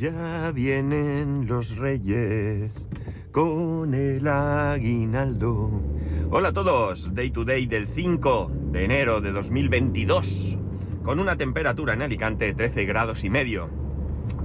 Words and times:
Ya 0.00 0.50
vienen 0.54 1.46
los 1.46 1.76
reyes 1.76 2.72
con 3.32 3.92
el 3.92 4.26
aguinaldo. 4.26 5.70
Hola 6.30 6.48
a 6.48 6.52
todos, 6.54 7.14
Day 7.14 7.30
to 7.30 7.44
Day 7.44 7.66
del 7.66 7.86
5 7.86 8.50
de 8.72 8.86
enero 8.86 9.20
de 9.20 9.30
2022, 9.30 10.56
con 11.02 11.20
una 11.20 11.36
temperatura 11.36 11.92
en 11.92 12.00
Alicante 12.00 12.46
de 12.46 12.54
13 12.54 12.86
grados 12.86 13.24
y 13.24 13.28
medio. 13.28 13.68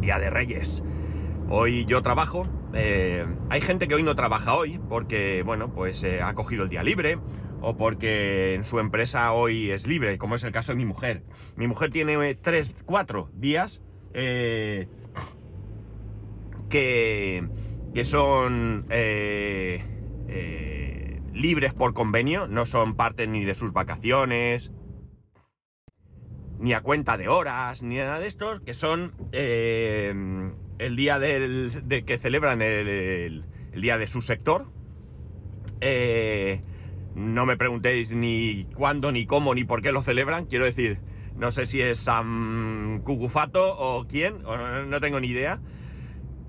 Día 0.02 0.20
de 0.20 0.29
Reyes. 0.29 0.83
Hoy 1.48 1.86
yo 1.86 2.02
trabajo. 2.02 2.50
eh, 2.74 3.26
hay 3.50 3.62
gente 3.62 3.88
que 3.88 3.96
hoy 3.96 4.04
no 4.04 4.14
trabaja 4.14 4.56
hoy 4.56 4.82
porque, 4.90 5.42
bueno, 5.46 5.74
pues 5.74 6.04
eh, 6.04 6.22
ha 6.22 6.34
cogido 6.34 6.64
el 6.64 6.70
día 6.70 6.84
libre 6.84 7.18
o 7.62 7.78
porque 7.78 8.56
en 8.56 8.66
su 8.66 8.80
empresa 8.80 9.32
hoy 9.32 9.72
es 9.72 9.88
libre, 9.88 10.18
como 10.18 10.36
es 10.36 10.44
el 10.44 10.52
caso 10.52 10.74
de 10.74 10.80
mi 10.80 10.86
mujer. 10.86 11.24
Mi 11.56 11.66
mujer 11.68 11.92
tiene 11.92 12.36
3, 12.36 12.76
4 12.84 13.30
días 13.36 13.82
eh, 14.14 14.90
que, 16.70 17.48
son 18.03 18.85
eh, 18.90 19.84
eh, 20.27 21.21
libres 21.34 21.73
por 21.73 21.94
convenio, 21.94 22.48
no 22.48 22.66
son 22.66 22.95
parte 22.95 23.27
ni 23.27 23.44
de 23.45 23.55
sus 23.55 23.73
vacaciones, 23.73 24.71
ni 26.59 26.73
a 26.73 26.81
cuenta 26.81 27.17
de 27.17 27.27
horas, 27.27 27.84
ni 27.84 27.98
nada 27.98 28.20
de 28.20 28.27
estos, 28.27 28.62
que 28.62 28.73
son 28.73 29.13
eh, 29.31 30.13
el 30.80 30.95
día 30.95 31.20
del, 31.20 31.88
de 31.88 32.04
que 32.05 32.17
celebran 32.17 32.62
el, 32.62 32.88
el- 32.88 33.45
el 33.73 33.82
día 33.82 33.98
de 33.98 34.07
su 34.07 34.21
sector. 34.21 34.68
No 37.16 37.45
me 37.45 37.55
preguntéis 37.55 38.13
ni 38.13 38.68
cuándo, 38.76 39.12
ni 39.12 39.26
cómo, 39.26 39.55
ni 39.55 39.63
por 39.63 39.82
qué 39.82 39.93
lo 39.93 40.02
celebran. 40.02 40.45
Quiero 40.45 40.66
decir, 40.66 40.99
no 41.38 41.49
sé 41.49 41.66
si 41.66 41.82
es 41.82 41.98
San 41.98 43.02
Cucufato 43.05 43.76
o 43.77 44.05
quién, 44.05 44.43
no 44.90 44.99
tengo 44.99 45.20
ni 45.21 45.27
idea. 45.27 45.59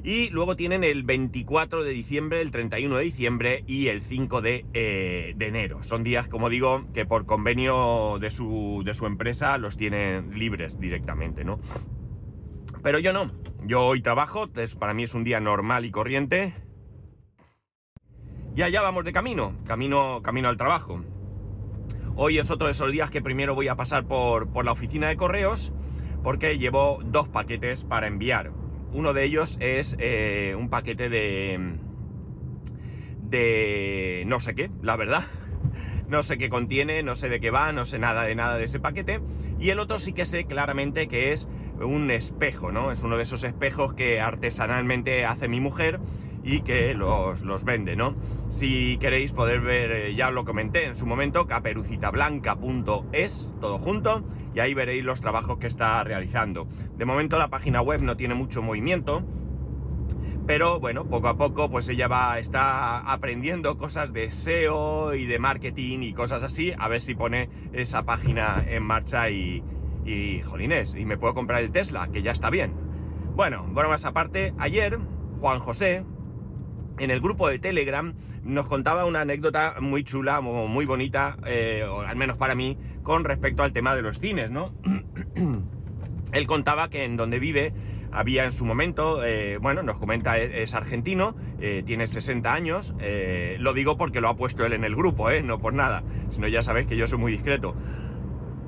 Y 0.07 0.31
luego 0.31 0.55
tienen 0.55 0.85
el 0.85 1.03
24 1.03 1.83
de 1.83 1.91
diciembre, 1.91 2.41
el 2.41 2.53
31 2.53 2.97
de 2.97 3.03
diciembre 3.03 3.65
y 3.67 3.89
el 3.89 4.01
5 4.01 4.41
de, 4.41 4.65
eh, 4.73 5.35
de 5.37 5.47
enero. 5.49 5.83
Son 5.83 6.05
días, 6.05 6.29
como 6.29 6.49
digo, 6.49 6.85
que 6.95 7.05
por 7.05 7.27
convenio 7.27 8.19
de 8.21 8.31
su, 8.31 8.83
de 8.85 8.95
su 8.95 9.07
empresa 9.07 9.59
los 9.59 9.77
tienen 9.77 10.39
libres 10.39 10.79
directamente, 10.79 11.45
¿no? 11.45 11.59
Pero 12.85 13.01
yo 13.01 13.13
no. 13.13 13.33
Yo 13.65 13.85
hoy 13.85 14.01
trabajo, 14.01 14.49
para 14.79 14.95
mí 14.95 15.03
es 15.03 15.15
un 15.15 15.25
día 15.25 15.41
normal 15.41 15.85
y 15.85 15.91
corriente. 15.91 16.55
Y 18.55 18.63
allá 18.63 18.83
vamos 18.83 19.05
de 19.05 19.13
camino, 19.13 19.57
camino, 19.67 20.21
camino 20.23 20.49
al 20.49 20.57
trabajo. 20.57 21.03
Hoy 22.15 22.39
es 22.39 22.49
otro 22.53 22.69
de 22.69 22.75
esos 22.75 22.93
días 22.93 23.11
que 23.11 23.23
primero 23.23 23.57
voy 23.57 23.67
a 23.67 23.75
pasar 23.75 24.07
por, 24.07 24.53
por 24.53 24.65
la 24.65 24.71
oficina 24.71 25.09
de 25.09 25.17
correos 25.17 25.73
porque 26.23 26.59
llevo 26.59 27.01
dos 27.05 27.29
paquetes 27.29 27.83
para 27.83 28.07
enviar. 28.07 28.53
Uno 28.97 29.13
de 29.13 29.25
ellos 29.25 29.59
es 29.61 29.95
eh, 29.99 30.57
un 30.59 30.71
paquete 30.71 31.11
de... 31.11 31.77
de... 33.25 34.25
no 34.27 34.41
sé 34.41 34.55
qué, 34.55 34.71
la 34.81 34.97
verdad. 34.97 35.25
No 36.09 36.23
sé 36.23 36.39
qué 36.39 36.49
contiene, 36.49 37.03
no 37.03 37.15
sé 37.15 37.29
de 37.29 37.39
qué 37.39 37.51
va, 37.51 37.73
no 37.73 37.85
sé 37.85 37.99
nada 37.99 38.23
de 38.23 38.35
nada 38.35 38.57
de 38.57 38.65
ese 38.65 38.81
paquete. 38.81 39.21
Y 39.59 39.69
el 39.69 39.81
otro 39.81 39.99
sí 39.99 40.15
que 40.15 40.25
sé 40.25 40.47
claramente 40.47 41.09
que 41.09 41.33
es 41.33 41.47
un 41.79 42.11
espejo, 42.11 42.73
¿no? 42.73 42.91
Es 42.91 43.03
uno 43.03 43.19
de 43.19 43.25
esos 43.25 43.45
espejos 43.45 43.93
que 43.93 44.21
artesanalmente 44.21 45.27
hace 45.27 45.47
mi 45.47 45.61
mujer 45.61 46.01
y 46.47 46.61
que 46.61 46.95
los, 46.95 47.43
los 47.43 47.65
vende, 47.65 47.97
¿no? 47.97 48.15
Si 48.49 48.99
queréis 48.99 49.33
poder 49.33 49.61
ver, 49.61 49.91
eh, 49.91 50.15
ya 50.15 50.31
lo 50.31 50.45
comenté 50.45 50.87
en 50.87 50.95
su 50.95 51.05
momento, 51.05 51.49
caperucitablanca.es, 51.49 53.53
todo 53.61 53.81
junto, 53.81 54.25
y 54.55 54.61
ahí 54.61 54.73
veréis 54.73 55.05
los 55.05 55.21
trabajos 55.21 55.59
que 55.59 55.67
está 55.67 56.05
realizando. 56.05 56.69
De 56.97 57.05
momento 57.05 57.37
la 57.37 57.49
página 57.49 57.83
web 57.83 58.01
no 58.01 58.17
tiene 58.17 58.35
mucho 58.35 58.63
movimiento, 58.63 59.25
pero 60.47 60.79
bueno, 60.79 61.07
poco 61.07 61.27
a 61.27 61.37
poco 61.37 61.69
pues 61.69 61.89
ella 61.89 62.07
va, 62.07 62.39
está 62.39 63.01
aprendiendo 63.01 63.77
cosas 63.77 64.13
de 64.13 64.31
SEO 64.31 65.15
y 65.15 65.27
de 65.27 65.41
marketing 65.41 66.03
y 66.03 66.13
cosas 66.13 66.45
así, 66.45 66.73
a 66.79 66.87
ver 66.87 67.01
si 67.01 67.17
pone 67.17 67.51
esa 67.73 68.05
página 68.05 68.65
en 68.69 68.85
marcha 68.85 69.31
y, 69.31 69.65
y 70.05 70.43
jolines, 70.43 70.95
y 70.95 71.07
me 71.07 71.19
puedo 71.19 71.35
comprar 71.35 71.65
el 71.65 71.73
Tesla, 71.73 72.07
que 72.13 72.23
ya 72.23 72.31
está 72.31 72.51
bien. 72.51 72.73
Bueno, 73.35 73.67
más 73.75 74.05
aparte, 74.05 74.55
ayer 74.59 75.01
Juan 75.41 75.59
José, 75.59 76.05
en 76.99 77.11
el 77.11 77.21
grupo 77.21 77.49
de 77.49 77.59
Telegram, 77.59 78.15
nos 78.43 78.67
contaba 78.67 79.05
una 79.05 79.21
anécdota 79.21 79.75
muy 79.81 80.05
chula, 80.05 80.41
mu- 80.41 80.67
muy 80.69 80.87
bonita, 80.87 81.37
eh, 81.47 81.85
al 82.07 82.17
menos 82.17 82.37
para 82.37 82.55
mí, 82.55 82.77
con 83.03 83.25
respecto 83.25 83.63
al 83.63 83.73
tema 83.73 83.95
de 83.95 84.03
los 84.03 84.19
cines, 84.19 84.51
¿no? 84.51 84.73
Él 86.33 86.47
contaba 86.47 86.89
que 86.89 87.05
en 87.05 87.17
donde 87.17 87.39
vive 87.39 87.73
había 88.13 88.45
en 88.45 88.53
su 88.53 88.65
momento, 88.65 89.23
eh, 89.25 89.59
bueno, 89.59 89.83
nos 89.83 89.99
comenta, 89.99 90.39
es, 90.39 90.51
es 90.55 90.75
argentino, 90.75 91.37
eh, 91.61 91.83
tiene 91.85 92.07
60 92.07 92.53
años, 92.53 92.95
lo 93.59 93.73
digo 93.75 93.97
porque 93.97 94.21
lo 94.21 94.29
ha 94.29 94.37
puesto 94.37 94.65
él 94.65 94.73
en 94.73 94.85
el 94.85 94.97
grupo, 94.97 95.29
no 95.45 95.59
por 95.59 95.75
nada, 95.75 96.03
sino 96.31 96.49
ya 96.49 96.63
sabéis 96.63 96.87
que 96.87 96.97
yo 96.97 97.07
soy 97.07 97.19
muy 97.19 97.33
discreto. 97.33 97.75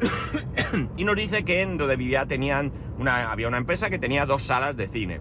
y 0.96 1.04
nos 1.04 1.16
dice 1.16 1.44
que 1.44 1.62
en 1.62 1.78
donde 1.78 1.96
vivía 1.96 2.26
tenían 2.26 2.72
una, 2.98 3.30
había 3.30 3.48
una 3.48 3.58
empresa 3.58 3.90
que 3.90 3.98
tenía 3.98 4.26
dos 4.26 4.42
salas 4.42 4.76
de 4.76 4.88
cine 4.88 5.20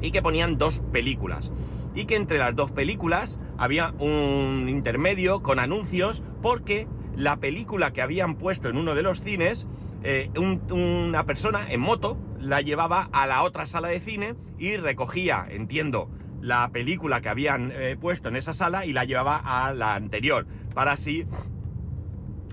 y 0.00 0.10
que 0.10 0.22
ponían 0.22 0.56
dos 0.58 0.80
películas. 0.92 1.50
Y 1.94 2.06
que 2.06 2.16
entre 2.16 2.38
las 2.38 2.54
dos 2.56 2.70
películas 2.70 3.38
había 3.58 3.92
un 3.98 4.66
intermedio 4.68 5.42
con 5.42 5.58
anuncios 5.58 6.22
porque 6.40 6.88
la 7.14 7.36
película 7.36 7.92
que 7.92 8.02
habían 8.02 8.36
puesto 8.36 8.68
en 8.68 8.76
uno 8.76 8.94
de 8.94 9.02
los 9.02 9.20
cines, 9.20 9.66
eh, 10.02 10.30
un- 10.36 10.62
una 10.72 11.24
persona 11.24 11.66
en 11.70 11.80
moto 11.80 12.16
la 12.40 12.60
llevaba 12.60 13.08
a 13.12 13.26
la 13.26 13.42
otra 13.42 13.66
sala 13.66 13.88
de 13.88 14.00
cine 14.00 14.34
y 14.58 14.76
recogía, 14.76 15.46
entiendo, 15.48 16.08
la 16.40 16.70
película 16.70 17.20
que 17.20 17.28
habían 17.28 17.70
eh, 17.72 17.96
puesto 18.00 18.28
en 18.28 18.36
esa 18.36 18.52
sala 18.52 18.84
y 18.86 18.92
la 18.92 19.04
llevaba 19.04 19.36
a 19.36 19.72
la 19.74 19.94
anterior, 19.94 20.46
para 20.74 20.92
así 20.92 21.24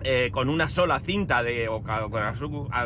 eh, 0.04 0.30
con 0.32 0.48
una 0.50 0.70
sola 0.70 1.00
cinta 1.00 1.44
de, 1.44 1.68
o 1.68 1.82
con 1.84 2.24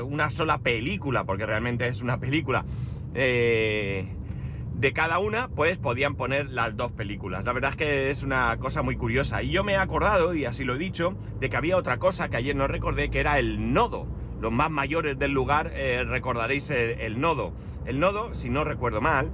una 0.06 0.30
sola 0.30 0.60
película, 0.60 1.26
porque 1.26 1.46
realmente 1.46 1.88
es 1.88 2.02
una 2.02 2.20
película, 2.20 2.66
eh, 3.14 4.08
de 4.74 4.94
cada 4.94 5.20
una, 5.20 5.48
pues 5.50 5.78
podían 5.78 6.16
poner 6.16 6.50
las 6.50 6.76
dos 6.76 6.92
películas. 6.92 7.46
La 7.46 7.54
verdad 7.54 7.72
es 7.72 7.76
que 7.76 8.10
es 8.10 8.24
una 8.24 8.58
cosa 8.58 8.82
muy 8.82 8.96
curiosa. 8.96 9.44
Y 9.44 9.52
yo 9.52 9.64
me 9.64 9.74
he 9.74 9.78
acordado, 9.78 10.34
y 10.34 10.46
así 10.46 10.64
lo 10.64 10.76
he 10.76 10.78
dicho, 10.78 11.16
de 11.40 11.50
que 11.50 11.58
había 11.58 11.78
otra 11.78 12.00
cosa 12.00 12.30
que 12.30 12.38
ayer 12.38 12.56
no 12.56 12.68
recordé, 12.68 13.10
que 13.10 13.20
era 13.20 13.40
el 13.40 13.74
nodo. 13.74 14.08
Los 14.42 14.52
más 14.52 14.70
mayores 14.70 15.18
del 15.18 15.32
lugar 15.32 15.72
eh, 15.74 16.04
recordaréis 16.04 16.70
el, 16.70 17.00
el 17.00 17.22
nodo. 17.22 17.54
El 17.86 18.00
nodo, 18.00 18.34
si 18.34 18.50
no 18.50 18.64
recuerdo 18.64 19.00
mal, 19.00 19.32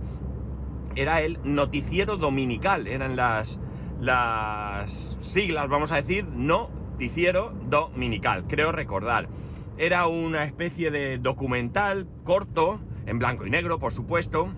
era 0.96 1.22
el 1.22 1.40
noticiero 1.44 2.18
dominical. 2.18 2.88
Eran 2.88 3.16
las, 3.16 3.60
las 4.00 5.18
siglas, 5.20 5.68
vamos 5.68 5.92
a 5.92 5.96
decir, 5.96 6.26
noticiero 6.26 7.54
dominical, 7.70 8.46
creo 8.48 8.72
recordar. 8.72 9.30
Era 9.78 10.08
una 10.08 10.44
especie 10.44 10.92
de 10.92 11.18
documental 11.18 12.08
corto, 12.24 12.82
en 13.06 13.18
blanco 13.18 13.46
y 13.46 13.50
negro, 13.50 13.80
por 13.80 13.94
supuesto. 13.94 14.50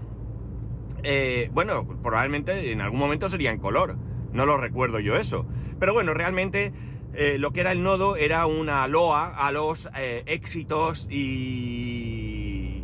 Eh, 1.04 1.50
bueno, 1.54 1.88
probablemente 2.02 2.72
en 2.72 2.82
algún 2.82 3.00
momento 3.00 3.30
sería 3.30 3.52
en 3.52 3.60
color. 3.60 3.98
No 4.32 4.46
lo 4.46 4.58
recuerdo 4.58 5.00
yo 5.00 5.16
eso. 5.16 5.46
Pero 5.80 5.94
bueno, 5.94 6.14
realmente 6.14 6.74
eh, 7.14 7.38
lo 7.38 7.52
que 7.52 7.62
era 7.62 7.72
el 7.72 7.84
nodo 7.84 8.16
era 8.16 8.46
una 8.46 8.88
loa 8.88 9.28
a 9.28 9.52
los 9.52 9.90
eh, 9.96 10.24
éxitos 10.26 11.08
y... 11.10 12.84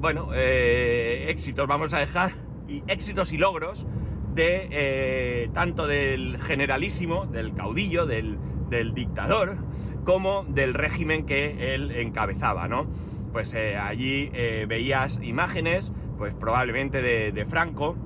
Bueno, 0.00 0.34
éxitos 0.34 1.66
vamos 1.66 1.94
a 1.94 1.98
dejar. 1.98 2.32
Y 2.68 2.82
éxitos 2.88 3.32
y 3.32 3.38
logros 3.38 3.86
de 4.34 5.48
tanto 5.54 5.86
del 5.86 6.38
generalísimo, 6.38 7.24
del 7.24 7.54
caudillo, 7.54 8.04
del, 8.04 8.36
del 8.68 8.92
dictador, 8.92 9.56
como 10.04 10.44
del 10.44 10.74
régimen 10.74 11.24
que 11.24 11.74
él 11.74 11.90
encabezaba, 11.90 12.68
¿no? 12.68 12.86
Pues 13.32 13.54
allí 13.54 14.30
veías 14.68 15.20
imágenes, 15.22 15.90
pues 16.16 16.34
probablemente 16.34 17.02
de, 17.02 17.46
Franco, 17.46 17.96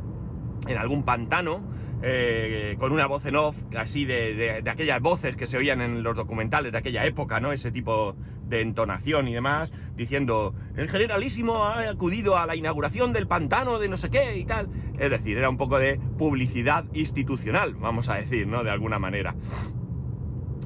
en 0.66 0.76
algún 0.78 1.02
pantano, 1.04 1.60
eh, 2.02 2.76
con 2.78 2.92
una 2.92 3.06
voz 3.06 3.24
en 3.26 3.36
off, 3.36 3.56
así 3.76 4.04
de, 4.04 4.34
de- 4.34 4.62
de 4.62 4.70
aquellas 4.70 5.00
voces 5.00 5.36
que 5.36 5.46
se 5.46 5.56
oían 5.58 5.80
en 5.80 6.02
los 6.02 6.14
documentales 6.14 6.70
de 6.72 6.78
aquella 6.78 7.04
época, 7.04 7.40
¿no? 7.40 7.52
Ese 7.52 7.72
tipo 7.72 8.14
de 8.46 8.60
entonación 8.62 9.28
y 9.28 9.34
demás, 9.34 9.72
diciendo, 9.96 10.54
el 10.76 10.88
generalísimo 10.88 11.64
ha 11.64 11.80
acudido 11.88 12.38
a 12.38 12.46
la 12.46 12.56
inauguración 12.56 13.12
del 13.12 13.26
pantano 13.26 13.78
de 13.78 13.88
no 13.88 13.96
sé 13.96 14.10
qué 14.10 14.36
y 14.38 14.44
tal. 14.44 14.68
Es 14.98 15.10
decir, 15.10 15.36
era 15.38 15.50
un 15.50 15.56
poco 15.58 15.78
de 15.78 15.98
publicidad 16.16 16.84
institucional, 16.94 17.74
vamos 17.74 18.08
a 18.08 18.14
decir, 18.14 18.46
¿no? 18.46 18.62
De 18.64 18.70
alguna 18.70 18.98
manera. 18.98 19.34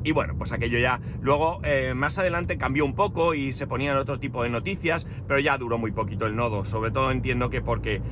Y 0.05 0.13
bueno, 0.13 0.35
pues 0.37 0.53
aquello 0.53 0.79
ya. 0.79 1.01
Luego, 1.21 1.61
eh, 1.65 1.95
más 1.95 2.19
adelante 2.19 2.59
cambió 2.59 2.85
un 2.85 2.95
poco 2.95 3.35
y 3.35 3.53
se 3.53 3.67
ponían 3.67 3.97
otro 3.97 4.19
tipo 4.19 4.43
de 4.43 4.51
noticias, 4.51 5.07
pero 5.27 5.39
ya 5.41 5.57
duró 5.59 5.79
muy 5.79 5.93
poquito 5.93 6.27
el 6.27 6.37
nodo. 6.37 6.65
Sobre 6.65 6.91
todo 6.91 7.11
entiendo 7.11 7.51
que 7.51 7.63
porque, 7.63 8.03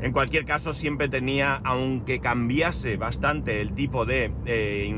en 0.00 0.12
cualquier 0.12 0.44
caso, 0.44 0.74
siempre 0.74 1.08
tenía, 1.08 1.60
aunque 1.64 2.20
cambiase 2.20 2.96
bastante 2.96 3.60
el 3.60 3.74
tipo 3.74 4.06
de 4.06 4.32
eh, 4.46 4.92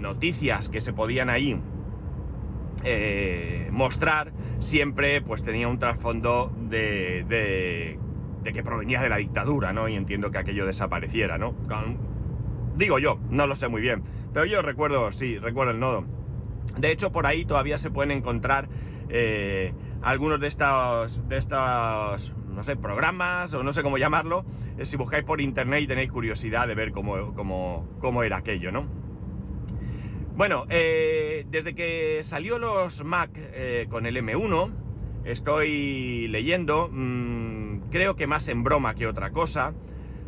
noticias 0.00 0.68
que 0.68 0.80
se 0.80 0.92
podían 0.92 1.30
ahí 1.30 1.60
eh, 2.84 3.68
mostrar, 3.72 4.32
siempre 4.58 5.22
pues 5.22 5.42
tenía 5.42 5.68
un 5.68 5.78
trasfondo 5.78 6.52
de, 6.68 7.24
de 7.28 7.98
de 8.44 8.52
que 8.52 8.62
provenía 8.62 9.00
de 9.00 9.08
la 9.08 9.16
dictadura, 9.16 9.72
¿no? 9.72 9.88
Y 9.88 9.96
entiendo 9.96 10.30
que 10.30 10.38
aquello 10.38 10.66
desapareciera, 10.66 11.38
¿no? 11.38 11.54
Digo 12.76 12.98
yo, 12.98 13.18
no 13.30 13.46
lo 13.46 13.54
sé 13.54 13.68
muy 13.68 13.80
bien, 13.80 14.02
pero 14.32 14.44
yo 14.46 14.62
recuerdo, 14.62 15.10
sí, 15.12 15.38
recuerdo 15.38 15.72
el 15.72 15.80
nodo. 15.80 16.04
De 16.76 16.90
hecho, 16.90 17.12
por 17.12 17.26
ahí 17.26 17.44
todavía 17.44 17.78
se 17.78 17.90
pueden 17.90 18.10
encontrar 18.10 18.68
eh, 19.08 19.72
algunos 20.02 20.40
de 20.40 20.48
estos, 20.48 21.26
de 21.28 21.38
estos, 21.38 22.32
no 22.48 22.62
sé, 22.62 22.76
programas 22.76 23.54
o 23.54 23.62
no 23.62 23.72
sé 23.72 23.82
cómo 23.82 23.98
llamarlo, 23.98 24.44
eh, 24.76 24.84
si 24.84 24.96
buscáis 24.96 25.24
por 25.24 25.40
internet 25.40 25.82
y 25.82 25.86
tenéis 25.86 26.10
curiosidad 26.10 26.66
de 26.66 26.74
ver 26.74 26.92
cómo, 26.92 27.34
cómo, 27.34 27.88
cómo 28.00 28.22
era 28.22 28.38
aquello, 28.38 28.72
¿no? 28.72 28.86
Bueno, 30.36 30.66
eh, 30.68 31.46
desde 31.48 31.76
que 31.76 32.20
salió 32.24 32.58
los 32.58 33.04
Mac 33.04 33.30
con 33.88 34.04
el 34.04 34.16
M1, 34.16 34.72
estoy 35.24 36.26
leyendo, 36.26 36.88
mm, 36.90 37.90
creo 37.90 38.16
que 38.16 38.26
más 38.26 38.48
en 38.48 38.64
broma 38.64 38.96
que 38.96 39.06
otra 39.06 39.30
cosa, 39.30 39.74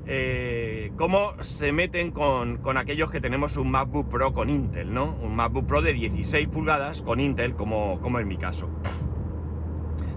eh, 0.08 0.92
cómo 0.96 1.34
se 1.42 1.72
meten 1.72 2.12
con, 2.12 2.60
aquellos 2.76 3.10
que 3.10 3.20
tenemos 3.20 3.56
un 3.56 3.70
MacBook 3.70 4.08
Pro 4.08 4.32
con 4.32 4.50
Intel, 4.50 4.94
¿no? 4.94 5.16
Un 5.20 5.34
MacBook 5.34 5.66
Pro 5.66 5.82
de 5.82 5.92
16 5.92 6.46
pulgadas 6.48 7.02
con 7.02 7.18
Intel, 7.18 7.54
como, 7.54 8.00
como 8.00 8.20
en 8.20 8.28
mi 8.28 8.36
caso. 8.36 8.70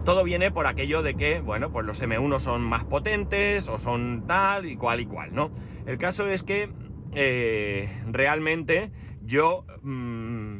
Todo 0.05 0.23
viene 0.23 0.51
por 0.51 0.67
aquello 0.67 1.01
de 1.01 1.15
que, 1.15 1.39
bueno, 1.39 1.71
pues 1.71 1.85
los 1.85 2.01
M1 2.01 2.39
son 2.39 2.61
más 2.61 2.83
potentes 2.83 3.67
o 3.67 3.79
son 3.79 4.25
tal 4.27 4.65
y 4.65 4.75
cual 4.75 4.99
y 4.99 5.05
cual, 5.05 5.33
¿no? 5.33 5.51
El 5.85 5.97
caso 5.97 6.27
es 6.27 6.43
que 6.43 6.69
eh, 7.15 7.89
realmente 8.07 8.91
yo 9.23 9.65
mm, 9.81 10.59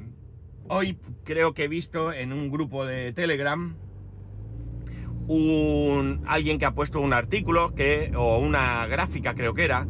hoy 0.70 1.00
creo 1.24 1.54
que 1.54 1.66
he 1.66 1.68
visto 1.68 2.12
en 2.12 2.34
un 2.34 2.50
grupo 2.50 2.86
de 2.86 3.14
Telegram 3.14 3.78
un, 5.30 6.24
alguien 6.28 6.58
que 6.58 6.66
ha 6.66 6.72
puesto 6.72 7.00
un 7.00 7.14
artículo 7.14 7.74
que, 7.76 8.12
o 8.16 8.40
una 8.40 8.86
gráfica 8.88 9.36
creo 9.36 9.54
que 9.54 9.64
era, 9.64 9.88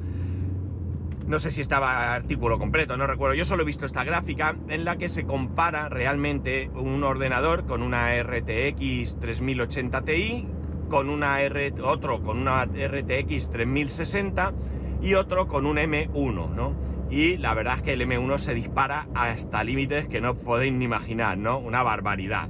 no 1.27 1.39
sé 1.39 1.49
si 1.51 1.61
estaba 1.61 2.13
artículo 2.13 2.59
completo, 2.59 2.97
no 2.97 3.07
recuerdo, 3.07 3.35
yo 3.35 3.45
solo 3.45 3.63
he 3.63 3.65
visto 3.65 3.85
esta 3.85 4.03
gráfica 4.03 4.57
en 4.67 4.83
la 4.83 4.97
que 4.97 5.07
se 5.07 5.25
compara 5.25 5.87
realmente 5.87 6.69
un 6.75 7.03
ordenador 7.03 7.65
con 7.65 7.83
una 7.83 8.21
RTX 8.21 9.17
3080 9.19 10.01
Ti, 10.03 10.47
con 10.89 11.09
una 11.09 11.41
R, 11.41 11.73
otro 11.83 12.21
con 12.21 12.39
una 12.39 12.65
RTX 12.65 13.49
3060 13.49 14.53
y 15.01 15.13
otro 15.13 15.47
con 15.47 15.65
un 15.65 15.77
M1, 15.77 16.49
¿no? 16.49 16.73
Y 17.09 17.37
la 17.37 17.53
verdad 17.53 17.75
es 17.77 17.81
que 17.81 17.93
el 17.93 18.01
M1 18.01 18.37
se 18.39 18.53
dispara 18.53 19.07
hasta 19.15 19.63
límites 19.63 20.07
que 20.07 20.19
no 20.19 20.35
podéis 20.35 20.73
ni 20.73 20.85
imaginar, 20.85 21.37
¿no? 21.37 21.59
Una 21.59 21.81
barbaridad. 21.81 22.49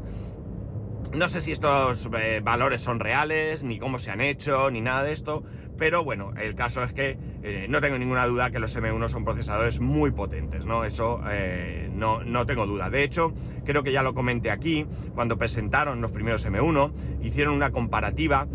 No 1.13 1.27
sé 1.27 1.41
si 1.41 1.51
estos 1.51 2.07
eh, 2.15 2.39
valores 2.43 2.81
son 2.81 2.99
reales, 2.99 3.63
ni 3.63 3.79
cómo 3.79 3.97
se 3.97 4.11
han 4.11 4.21
hecho, 4.21 4.69
ni 4.69 4.79
nada 4.79 5.03
de 5.03 5.11
esto, 5.11 5.43
pero 5.75 6.03
bueno, 6.03 6.33
el 6.39 6.53
caso 6.53 6.83
es 6.83 6.93
que 6.93 7.17
eh, 7.41 7.65
no 7.67 7.81
tengo 7.81 7.97
ninguna 7.97 8.27
duda 8.27 8.51
que 8.51 8.59
los 8.59 8.77
M1 8.77 9.09
son 9.09 9.25
procesadores 9.25 9.79
muy 9.79 10.11
potentes, 10.11 10.65
¿no? 10.65 10.85
Eso 10.85 11.19
eh, 11.27 11.89
no, 11.95 12.23
no, 12.23 12.45
tengo 12.45 12.67
duda. 12.67 12.91
De 12.91 13.03
hecho, 13.03 13.33
creo 13.65 13.81
que 13.81 13.91
ya 13.91 14.03
lo 14.03 14.13
comenté 14.13 14.51
aquí, 14.51 14.85
cuando 15.15 15.35
presentaron 15.37 15.99
los 15.99 16.11
primeros 16.11 16.45
M1, 16.45 16.91
hicieron 17.23 17.55
una 17.55 17.71
comparativa 17.71 18.47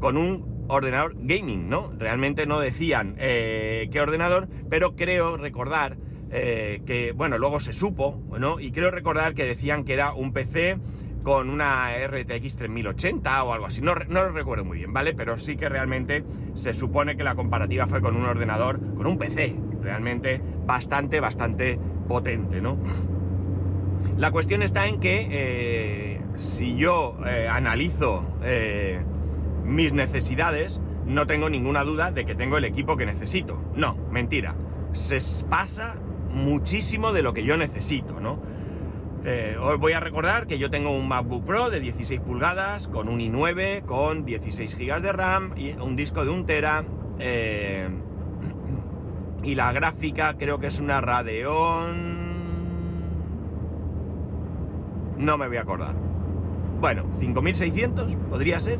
con 0.00 0.16
un 0.16 0.64
ordenador 0.68 1.14
gaming, 1.18 1.68
¿no? 1.68 1.92
Realmente 1.98 2.46
no 2.46 2.60
decían 2.60 3.14
qué 3.16 3.98
ordenador, 4.00 4.48
pero 4.70 4.96
creo 4.96 5.36
recordar 5.36 5.98
que, 6.30 7.12
bueno, 7.14 7.38
luego 7.38 7.60
se 7.60 7.72
supo, 7.72 8.20
¿no? 8.38 8.58
Y 8.58 8.72
creo 8.72 8.90
recordar 8.90 9.34
que 9.34 9.44
decían 9.44 9.84
que 9.84 9.92
era 9.92 10.14
un 10.14 10.32
PC 10.32 10.78
con 11.24 11.48
una 11.50 11.88
RTX 12.06 12.58
3080 12.58 13.44
o 13.44 13.52
algo 13.52 13.66
así. 13.66 13.80
No, 13.80 13.94
lo 13.94 14.30
recuerdo 14.30 14.64
muy 14.64 14.78
bien, 14.78 14.92
¿vale? 14.92 15.14
Pero 15.14 15.38
sí 15.38 15.56
que 15.56 15.68
realmente 15.68 16.22
se 16.52 16.72
supone 16.72 17.16
que 17.16 17.24
la 17.24 17.34
comparativa 17.34 17.86
fue 17.86 18.00
con 18.00 18.14
un 18.14 18.24
ordenador, 18.26 18.78
con 18.94 19.06
un 19.06 19.18
PC, 19.18 19.56
realmente 19.82 20.40
bastante, 20.66 21.18
bastante 21.18 21.80
potente, 22.06 22.60
¿no? 22.60 22.78
La 24.18 24.30
cuestión 24.30 24.62
está 24.62 24.86
en 24.86 25.00
que 25.00 25.28
eh, 25.30 26.20
si 26.36 26.76
yo 26.76 27.16
eh, 27.26 27.48
analizo 27.48 28.36
eh, 28.44 29.00
mis 29.64 29.94
necesidades, 29.94 30.80
no 31.06 31.26
tengo 31.26 31.48
ninguna 31.48 31.84
duda 31.84 32.10
de 32.10 32.26
que 32.26 32.34
tengo 32.34 32.58
el 32.58 32.64
equipo 32.66 32.98
que 32.98 33.06
necesito. 33.06 33.60
No, 33.74 33.96
mentira. 34.10 34.54
Se 34.92 35.18
pasa 35.48 35.96
muchísimo 36.30 37.12
de 37.12 37.22
lo 37.22 37.32
que 37.32 37.44
yo 37.44 37.56
necesito, 37.56 38.20
¿no? 38.20 38.38
Eh, 39.26 39.56
os 39.58 39.78
voy 39.78 39.94
a 39.94 40.00
recordar 40.00 40.46
que 40.46 40.58
yo 40.58 40.68
tengo 40.68 40.90
un 40.90 41.08
MacBook 41.08 41.46
Pro 41.46 41.70
de 41.70 41.80
16 41.80 42.20
pulgadas 42.20 42.88
con 42.88 43.08
un 43.08 43.20
i9 43.20 43.82
con 43.86 44.26
16 44.26 44.76
GB 44.76 45.00
de 45.00 45.12
RAM 45.12 45.54
y 45.56 45.72
un 45.72 45.96
disco 45.96 46.26
de 46.26 46.30
1 46.30 46.44
tera. 46.44 46.84
Eh, 47.18 47.88
y 49.42 49.54
la 49.54 49.72
gráfica 49.72 50.34
creo 50.36 50.58
que 50.58 50.66
es 50.66 50.78
una 50.78 51.00
Radeon... 51.00 52.22
No 55.16 55.38
me 55.38 55.48
voy 55.48 55.56
a 55.56 55.62
acordar. 55.62 55.94
Bueno, 56.80 57.04
5600 57.18 58.16
podría 58.28 58.60
ser. 58.60 58.78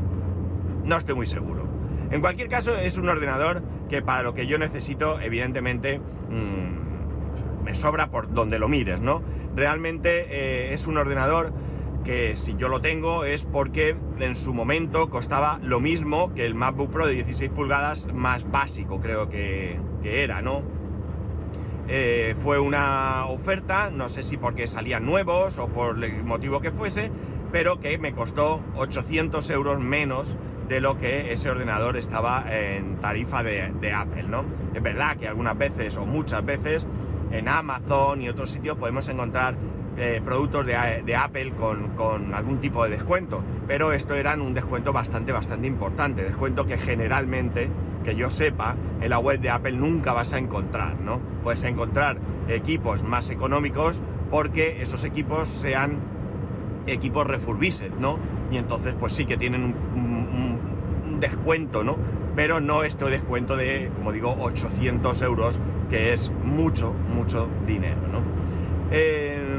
No 0.85 0.97
estoy 0.97 1.14
muy 1.14 1.26
seguro. 1.26 1.67
En 2.11 2.20
cualquier 2.20 2.49
caso, 2.49 2.76
es 2.76 2.99
un 2.99 3.08
ordenador 3.08 3.62
que 3.88 4.02
para 4.02 4.23
lo 4.23 4.35
que 4.35 4.47
yo 4.47 4.58
necesito, 4.58 5.19
evidentemente... 5.20 6.00
Mm, 6.29 6.83
me 7.64 7.75
sobra 7.75 8.11
por 8.11 8.32
donde 8.32 8.58
lo 8.58 8.69
mires, 8.69 9.00
¿no? 9.00 9.22
Realmente 9.56 10.26
eh, 10.28 10.75
es 10.75 10.87
un 10.87 10.99
ordenador 10.99 11.52
que 12.05 12.37
si 12.37 12.55
yo 12.56 12.69
lo 12.69 12.81
tengo 12.81 13.25
es 13.25 13.44
porque 13.46 13.96
en 14.20 14.34
su 14.34 14.52
momento 14.52 15.08
costaba 15.08 15.58
lo 15.62 15.81
mismo 15.81 16.32
que 16.34 16.44
el 16.44 16.55
MacBook 16.55 16.90
Pro 16.90 17.06
de 17.06 17.14
16 17.14 17.50
pulgadas 17.50 18.06
más 18.12 18.49
básico, 18.50 19.00
creo 19.00 19.31
que, 19.31 19.81
era, 20.05 20.43
¿no? 20.43 20.62
Eh, 21.88 22.34
fue 22.38 22.58
una 22.58 23.26
oferta, 23.26 23.90
no 23.90 24.08
sé 24.11 24.22
si 24.22 24.37
porque 24.37 24.66
salían 24.66 25.06
nuevos 25.06 25.58
o 25.58 25.69
por 25.69 26.02
el 26.05 26.22
motivo 26.22 26.61
que 26.61 26.70
fuese, 26.70 27.11
pero 27.50 27.81
que 27.81 27.96
me 27.96 28.12
costó 28.12 28.61
800 28.76 29.49
euros 29.50 29.81
menos 29.81 30.37
de 30.69 30.81
lo 30.81 30.96
que 30.99 31.32
ese 31.32 31.50
ordenador 31.50 31.96
estaba 31.96 32.44
en 32.50 32.96
tarifa 32.96 33.43
de, 33.43 33.72
de 33.81 33.93
Apple, 33.93 34.25
¿no? 34.25 34.44
Es 34.75 34.82
verdad 34.82 35.16
que 35.16 35.28
algunas 35.28 35.56
veces 35.56 35.96
o 35.96 36.05
muchas 36.05 36.44
veces 36.44 36.87
en 37.34 37.48
Amazon 37.48 38.22
y 38.22 38.28
otros 38.28 38.50
sitios 38.50 38.76
podemos 38.78 39.08
encontrar 39.08 39.56
eh, 39.96 40.20
productos 40.25 40.66
de, 40.66 41.16
Apple 41.16 41.52
con, 41.52 42.34
algún 42.34 42.60
tipo 42.60 42.82
de 42.84 42.90
descuento, 42.90 43.44
pero 43.66 43.92
esto 43.92 44.14
era 44.14 44.34
un 44.34 44.54
descuento 44.54 44.92
bastante, 44.92 45.32
bastante 45.32 45.66
importante, 45.66 46.25
descuento 46.25 46.66
que 46.66 46.78
generalmente, 46.78 47.69
que 48.02 48.16
yo 48.16 48.28
sepa, 48.30 48.75
en 49.00 49.11
la 49.11 49.18
web 49.18 49.40
de 49.40 49.50
Apple 49.50 49.73
nunca 49.73 50.12
vas 50.12 50.32
a 50.32 50.38
encontrar, 50.38 50.99
¿no? 51.00 51.20
Puedes 51.44 51.62
encontrar 51.64 52.18
equipos 52.49 53.04
más 53.04 53.30
económicos 53.30 54.00
porque 54.30 54.82
esos 54.82 55.04
equipos 55.04 55.49
sean 55.49 55.99
equipos 56.87 57.26
refurbished, 57.26 57.92
¿no? 57.92 58.18
Y 58.50 58.56
entonces 58.56 58.94
pues 58.99 59.12
sí 59.12 59.26
que 59.26 59.37
tienen 59.37 59.62
un, 59.94 60.75
descuento, 61.20 61.85
¿no? 61.85 61.97
Pero 62.35 62.61
no 62.61 62.82
este 62.82 63.04
descuento 63.04 63.56
de, 63.56 63.90
como 63.97 64.11
digo, 64.11 64.37
800 64.40 65.23
euros 65.23 65.61
que 65.88 66.12
es 66.12 66.31
mucho, 66.43 66.93
mucho 66.93 67.49
dinero, 67.67 68.00
¿no? 68.11 68.23
Eh, 68.91 69.59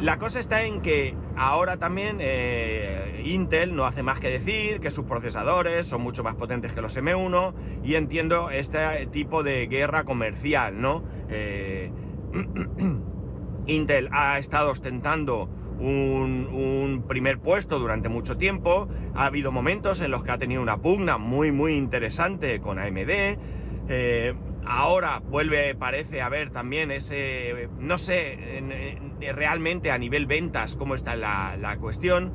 la 0.00 0.18
cosa 0.18 0.40
está 0.40 0.62
en 0.62 0.82
que 0.82 1.14
ahora 1.36 1.78
también 1.78 2.18
eh, 2.20 3.22
Intel 3.24 3.74
no 3.74 3.86
hace 3.86 4.02
más 4.02 4.20
que 4.20 4.28
decir 4.28 4.80
que 4.80 4.90
sus 4.90 5.04
procesadores 5.06 5.86
son 5.86 6.02
mucho 6.02 6.22
más 6.22 6.34
potentes 6.34 6.72
que 6.72 6.82
los 6.82 6.96
M1 6.98 7.54
y 7.82 7.94
entiendo 7.94 8.50
este 8.50 9.06
tipo 9.06 9.42
de 9.42 9.66
guerra 9.68 10.04
comercial, 10.04 10.80
¿no? 10.80 11.02
Eh, 11.30 11.90
Intel 13.66 14.10
ha 14.12 14.38
estado 14.38 14.70
ostentando 14.70 15.48
un, 15.78 17.04
primer 17.08 17.38
puesto 17.38 17.78
durante 17.78 18.08
mucho 18.08 18.36
tiempo, 18.36 18.88
ha 19.14 19.26
habido 19.26 19.50
momentos 19.50 20.00
en 20.00 20.10
los 20.10 20.24
que 20.24 20.30
ha 20.30 20.38
tenido 20.38 20.60
una 20.60 20.76
pugna 20.78 21.18
muy 21.18 21.52
muy 21.52 21.74
interesante 21.74 22.60
con 22.60 22.78
AMD, 22.78 23.38
ahora 24.66 25.20
vuelve, 25.20 25.74
parece 25.74 26.22
haber 26.22 26.50
también 26.50 26.90
ese, 26.90 27.68
no 27.78 27.98
sé 27.98 28.98
realmente 29.20 29.90
a 29.90 29.98
nivel 29.98 30.26
ventas 30.26 30.76
cómo 30.76 30.94
está 30.94 31.16
la, 31.16 31.56
la, 31.58 31.78
cuestión, 31.78 32.32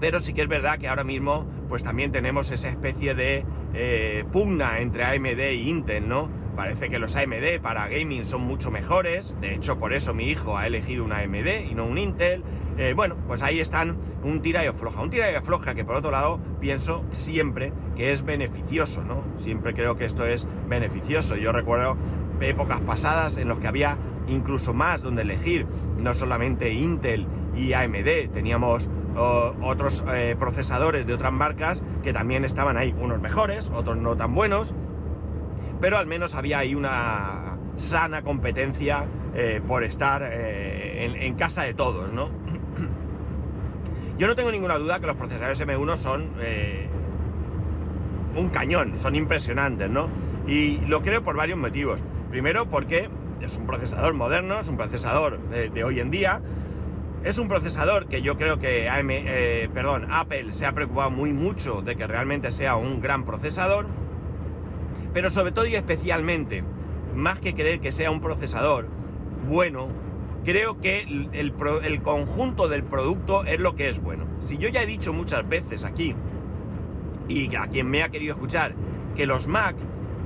pero 0.00 0.20
sí 0.20 0.32
que 0.32 0.42
es 0.42 0.48
verdad 0.48 0.78
que 0.78 0.88
ahora 0.88 1.04
mismo 1.04 1.46
pues 1.68 1.82
también 1.82 2.12
tenemos 2.12 2.50
esa 2.50 2.68
especie 2.68 3.14
de 3.14 3.44
eh, 3.74 4.24
pugna 4.32 4.80
entre 4.80 5.04
AMD 5.04 5.40
e 5.40 5.54
Intel, 5.54 6.08
¿no? 6.08 6.30
Parece 6.56 6.88
que 6.88 6.98
los 6.98 7.14
AMD 7.16 7.60
para 7.60 7.86
gaming 7.88 8.24
son 8.24 8.40
mucho 8.40 8.70
mejores, 8.70 9.34
de 9.42 9.54
hecho 9.54 9.78
por 9.78 9.92
eso 9.92 10.14
mi 10.14 10.24
hijo 10.24 10.56
ha 10.56 10.66
elegido 10.66 11.04
una 11.04 11.18
AMD 11.18 11.70
y 11.70 11.74
no 11.74 11.84
un 11.84 11.98
Intel. 11.98 12.42
Eh, 12.78 12.94
bueno, 12.96 13.14
pues 13.26 13.42
ahí 13.42 13.60
están 13.60 13.98
un 14.22 14.40
tira 14.40 14.64
y 14.64 14.66
afloja, 14.66 15.02
un 15.02 15.10
tira 15.10 15.30
y 15.30 15.34
afloja 15.34 15.74
que 15.74 15.84
por 15.84 15.96
otro 15.96 16.10
lado 16.10 16.40
pienso 16.58 17.04
siempre 17.12 17.74
que 17.94 18.10
es 18.10 18.24
beneficioso, 18.24 19.04
¿no? 19.04 19.22
Siempre 19.36 19.74
creo 19.74 19.96
que 19.96 20.06
esto 20.06 20.26
es 20.26 20.46
beneficioso. 20.66 21.36
Yo 21.36 21.52
recuerdo 21.52 21.98
épocas 22.40 22.80
pasadas 22.80 23.36
en 23.36 23.48
los 23.48 23.58
que 23.58 23.68
había 23.68 23.98
incluso 24.26 24.72
más 24.72 25.02
donde 25.02 25.22
elegir, 25.22 25.66
no 25.98 26.14
solamente 26.14 26.72
Intel 26.72 27.26
y 27.54 27.74
AMD, 27.74 28.32
teníamos 28.32 28.88
otros 29.16 30.04
eh, 30.12 30.36
procesadores 30.38 31.06
de 31.06 31.14
otras 31.14 31.32
marcas 31.32 31.82
que 32.02 32.12
también 32.12 32.44
estaban 32.44 32.76
ahí, 32.76 32.94
unos 32.98 33.20
mejores, 33.20 33.70
otros 33.74 33.96
no 33.96 34.16
tan 34.16 34.34
buenos, 34.34 34.74
pero 35.80 35.98
al 35.98 36.06
menos 36.06 36.34
había 36.34 36.58
ahí 36.58 36.74
una 36.74 37.56
sana 37.76 38.22
competencia 38.22 39.04
eh, 39.34 39.60
por 39.66 39.84
estar 39.84 40.22
en, 40.22 41.34
casa 41.34 41.62
de 41.62 41.74
todos, 41.74 42.12
¿no? 42.12 42.30
Yo 44.18 44.26
no 44.26 44.34
tengo 44.34 44.50
ninguna 44.50 44.78
duda 44.78 44.98
que 44.98 45.06
los 45.06 45.16
procesadores 45.16 45.60
M1 45.60 45.96
son 45.96 46.30
un 48.36 48.48
cañón, 48.50 48.94
son 48.98 49.16
impresionantes, 49.16 49.90
¿no? 49.90 50.08
Y 50.46 50.78
lo 50.86 51.02
creo 51.02 51.22
por 51.22 51.36
varios 51.36 51.58
motivos. 51.58 52.00
Primero 52.30 52.68
porque 52.68 53.08
es 53.40 53.56
un 53.56 53.66
procesador 53.66 54.14
moderno, 54.14 54.58
es 54.60 54.68
un 54.68 54.76
procesador 54.76 55.38
de, 55.48 55.84
hoy 55.84 56.00
en 56.00 56.10
día, 56.10 56.40
es 57.24 57.38
un 57.38 57.48
procesador 57.48 58.06
que 58.06 58.22
yo 58.22 58.36
creo 58.36 58.58
que 58.58 58.86
eh, 58.88 59.70
Apple 60.10 60.52
se 60.52 60.66
ha 60.66 60.72
preocupado 60.72 61.10
muy 61.10 61.32
mucho 61.32 61.82
de 61.82 61.96
que 61.96 62.06
realmente 62.06 62.50
sea 62.50 62.76
un 62.76 63.00
gran 63.00 63.24
procesador, 63.24 63.86
pero 65.16 65.30
sobre 65.30 65.50
todo 65.50 65.64
y 65.64 65.74
especialmente, 65.74 66.62
más 67.14 67.40
que 67.40 67.54
creer 67.54 67.80
que 67.80 67.90
sea 67.90 68.10
un 68.10 68.20
procesador 68.20 68.86
bueno, 69.48 69.88
creo 70.44 70.78
que 70.78 71.06
el, 71.32 72.02
conjunto 72.02 72.68
del 72.68 72.84
producto 72.84 73.42
es 73.46 73.58
lo 73.58 73.74
que 73.74 73.88
es 73.88 74.02
bueno. 74.02 74.26
Si 74.40 74.58
yo 74.58 74.68
ya 74.68 74.82
he 74.82 74.86
dicho 74.86 75.14
muchas 75.14 75.48
veces 75.48 75.86
aquí, 75.86 76.14
y 77.28 77.56
a 77.56 77.66
quien 77.68 77.88
me 77.88 78.02
ha 78.02 78.10
querido 78.10 78.34
escuchar, 78.34 78.74
que 79.14 79.24
los 79.24 79.46
Mac 79.46 79.74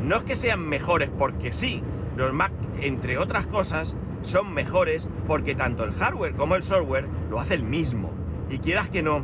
no 0.02 0.16
es 0.16 0.25
que 0.25 0.35
sean 0.35 0.68
mejores 0.68 1.09
porque 1.16 1.52
sí, 1.52 1.85
los 2.16 2.32
Mac, 2.32 2.50
entre 2.80 3.16
otras 3.16 3.47
cosas, 3.47 3.94
son 4.23 4.52
mejores 4.52 5.06
porque 5.28 5.54
tanto 5.54 5.85
el 5.85 5.92
hardware 5.92 6.35
como 6.35 6.56
el 6.56 6.64
software 6.64 7.06
lo 7.30 7.38
hace 7.38 7.54
el 7.54 7.62
mismo. 7.62 8.11
Y 8.50 8.59
quieras 8.59 8.90
que 8.90 9.04
no, 9.04 9.23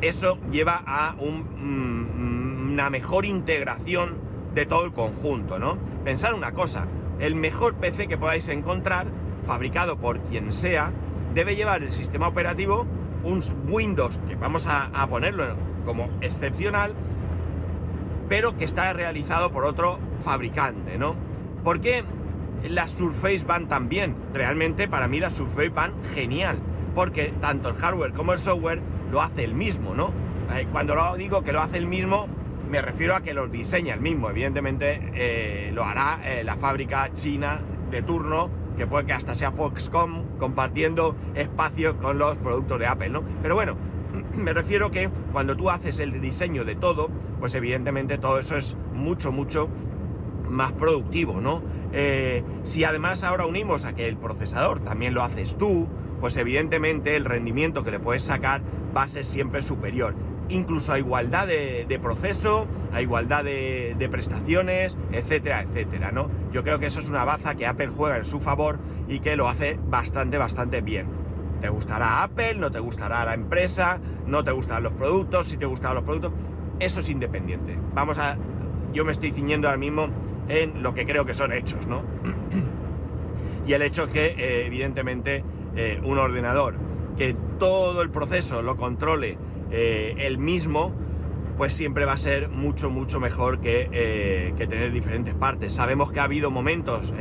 eso 0.00 0.38
lleva 0.50 0.82
a 0.86 1.12
mm, 1.12 2.72
una 2.72 2.88
mejor 2.88 3.26
integración 3.26 4.26
de 4.54 4.66
todo 4.66 4.84
el 4.84 4.92
conjunto, 4.92 5.58
¿no? 5.58 5.78
Pensar 6.04 6.34
una 6.34 6.52
cosa, 6.52 6.86
el 7.18 7.34
mejor 7.34 7.74
PC 7.74 8.08
que 8.08 8.18
podáis 8.18 8.48
encontrar, 8.48 9.06
fabricado 9.46 9.96
por 9.98 10.20
quien 10.20 10.52
sea, 10.52 10.92
debe 11.34 11.56
llevar 11.56 11.82
el 11.82 11.90
sistema 11.90 12.28
operativo, 12.28 12.86
un 13.24 13.42
Windows, 13.68 14.18
que 14.26 14.36
vamos 14.36 14.66
a, 14.66 15.06
ponerlo 15.08 15.44
como 15.84 16.08
excepcional, 16.20 16.94
pero 18.28 18.56
que 18.56 18.64
está 18.64 18.92
realizado 18.92 19.50
por 19.50 19.64
otro 19.64 19.98
fabricante, 20.22 20.98
¿no? 20.98 21.14
¿Por 21.64 21.80
qué 21.80 22.04
las 22.68 22.92
Surface 22.92 23.44
van 23.44 23.68
tan 23.68 23.88
bien? 23.88 24.16
Realmente 24.32 24.88
para 24.88 25.08
mí 25.08 25.20
las 25.20 25.34
Surface 25.34 25.70
van 25.70 25.92
genial, 26.14 26.58
porque 26.94 27.32
tanto 27.40 27.68
el 27.68 27.76
hardware 27.76 28.12
como 28.12 28.32
el 28.32 28.38
software 28.38 28.80
lo 29.10 29.22
hace 29.22 29.44
el 29.44 29.54
mismo, 29.54 29.94
¿no? 29.94 30.12
Eh, 30.54 30.66
cuando 30.70 30.94
lo 30.94 31.16
digo 31.16 31.42
que 31.42 31.52
lo 31.52 31.60
hace 31.60 31.78
el 31.78 31.86
mismo, 31.86 32.28
me 32.68 32.82
refiero 32.82 33.14
a 33.14 33.22
que 33.22 33.34
los 33.34 33.50
diseña 33.50 33.94
el 33.94 34.00
mismo. 34.00 34.30
Evidentemente 34.30 35.00
eh, 35.14 35.70
lo 35.72 35.84
hará 35.84 36.20
eh, 36.24 36.44
la 36.44 36.56
fábrica 36.56 37.12
china 37.12 37.60
de 37.90 38.02
turno, 38.02 38.50
que 38.76 38.86
puede 38.86 39.06
que 39.06 39.12
hasta 39.12 39.34
sea 39.34 39.50
Foxconn 39.52 40.36
compartiendo 40.38 41.16
espacio 41.34 41.96
con 41.98 42.18
los 42.18 42.36
productos 42.38 42.78
de 42.78 42.86
Apple, 42.86 43.08
¿no? 43.08 43.22
Pero 43.42 43.54
bueno, 43.54 43.76
me 44.34 44.52
refiero 44.52 44.90
que 44.90 45.10
cuando 45.32 45.56
tú 45.56 45.70
haces 45.70 45.98
el 45.98 46.20
diseño 46.20 46.64
de 46.64 46.76
todo, 46.76 47.08
pues 47.40 47.54
evidentemente 47.54 48.18
todo 48.18 48.38
eso 48.38 48.56
es 48.56 48.76
mucho, 48.92 49.32
mucho 49.32 49.68
más 50.48 50.72
productivo, 50.72 51.40
¿no? 51.40 51.62
Eh, 51.92 52.42
si 52.62 52.84
además 52.84 53.24
ahora 53.24 53.46
unimos 53.46 53.84
a 53.84 53.94
que 53.94 54.08
el 54.08 54.16
procesador 54.16 54.80
también 54.80 55.14
lo 55.14 55.22
haces 55.22 55.56
tú, 55.56 55.88
pues 56.20 56.36
evidentemente 56.36 57.16
el 57.16 57.24
rendimiento 57.24 57.84
que 57.84 57.90
le 57.90 58.00
puedes 58.00 58.22
sacar 58.22 58.62
va 58.96 59.02
a 59.02 59.08
ser 59.08 59.24
siempre 59.24 59.62
superior. 59.62 60.14
Incluso 60.50 60.92
a 60.92 60.98
igualdad 60.98 61.46
de, 61.46 62.00
proceso, 62.02 62.66
a 62.92 63.02
igualdad 63.02 63.44
de, 63.44 64.08
prestaciones, 64.10 64.96
etcétera, 65.12 65.62
etcétera, 65.62 66.10
¿no? 66.10 66.30
Yo 66.52 66.62
creo 66.64 66.78
que 66.78 66.86
eso 66.86 67.00
es 67.00 67.08
una 67.08 67.24
baza 67.24 67.54
que 67.54 67.66
Apple 67.66 67.88
juega 67.88 68.16
en 68.16 68.24
su 68.24 68.40
favor 68.40 68.78
y 69.08 69.20
que 69.20 69.36
lo 69.36 69.48
hace 69.48 69.78
bastante, 69.88 70.38
bastante 70.38 70.80
bien. 70.80 71.06
Te 71.60 71.68
gustará 71.68 72.22
Apple, 72.22 72.54
no 72.54 72.70
te 72.70 72.78
gustará 72.78 73.24
la 73.24 73.34
empresa, 73.34 73.98
no 74.26 74.44
te 74.44 74.52
gustan 74.52 74.82
los 74.82 74.92
productos, 74.92 75.48
si 75.48 75.56
te 75.56 75.66
gustan 75.66 75.94
los 75.94 76.04
productos, 76.04 76.32
eso 76.78 77.00
es 77.00 77.08
independiente. 77.08 77.76
Vamos 77.94 78.18
a. 78.18 78.36
Yo 78.92 79.04
me 79.04 79.12
estoy 79.12 79.32
ciñendo 79.32 79.68
ahora 79.68 79.78
mismo 79.78 80.08
en 80.48 80.82
lo 80.82 80.94
que 80.94 81.04
creo 81.04 81.26
que 81.26 81.34
son 81.34 81.52
hechos, 81.52 81.86
¿no? 81.86 82.02
y 83.66 83.72
el 83.72 83.82
hecho 83.82 84.04
es 84.04 84.10
que, 84.10 84.26
eh, 84.28 84.66
evidentemente, 84.66 85.44
eh, 85.76 86.00
un 86.02 86.18
ordenador 86.18 86.74
que 87.18 87.36
todo 87.58 88.00
el 88.02 88.10
proceso 88.10 88.62
lo 88.62 88.76
controle 88.76 89.36
eh, 89.70 90.14
el 90.18 90.38
mismo, 90.38 90.92
pues 91.56 91.72
siempre 91.72 92.04
va 92.04 92.12
a 92.12 92.18
ser 92.18 92.48
mucho, 92.48 92.90
mucho 92.90 93.20
mejor 93.20 93.60
que, 93.60 94.54
tener 94.56 94.92
diferentes 94.92 95.34
partes. 95.34 95.72
Sabemos 95.72 96.12
que 96.12 96.20
ha 96.20 96.24
habido 96.24 96.50
momentos, 96.50 97.12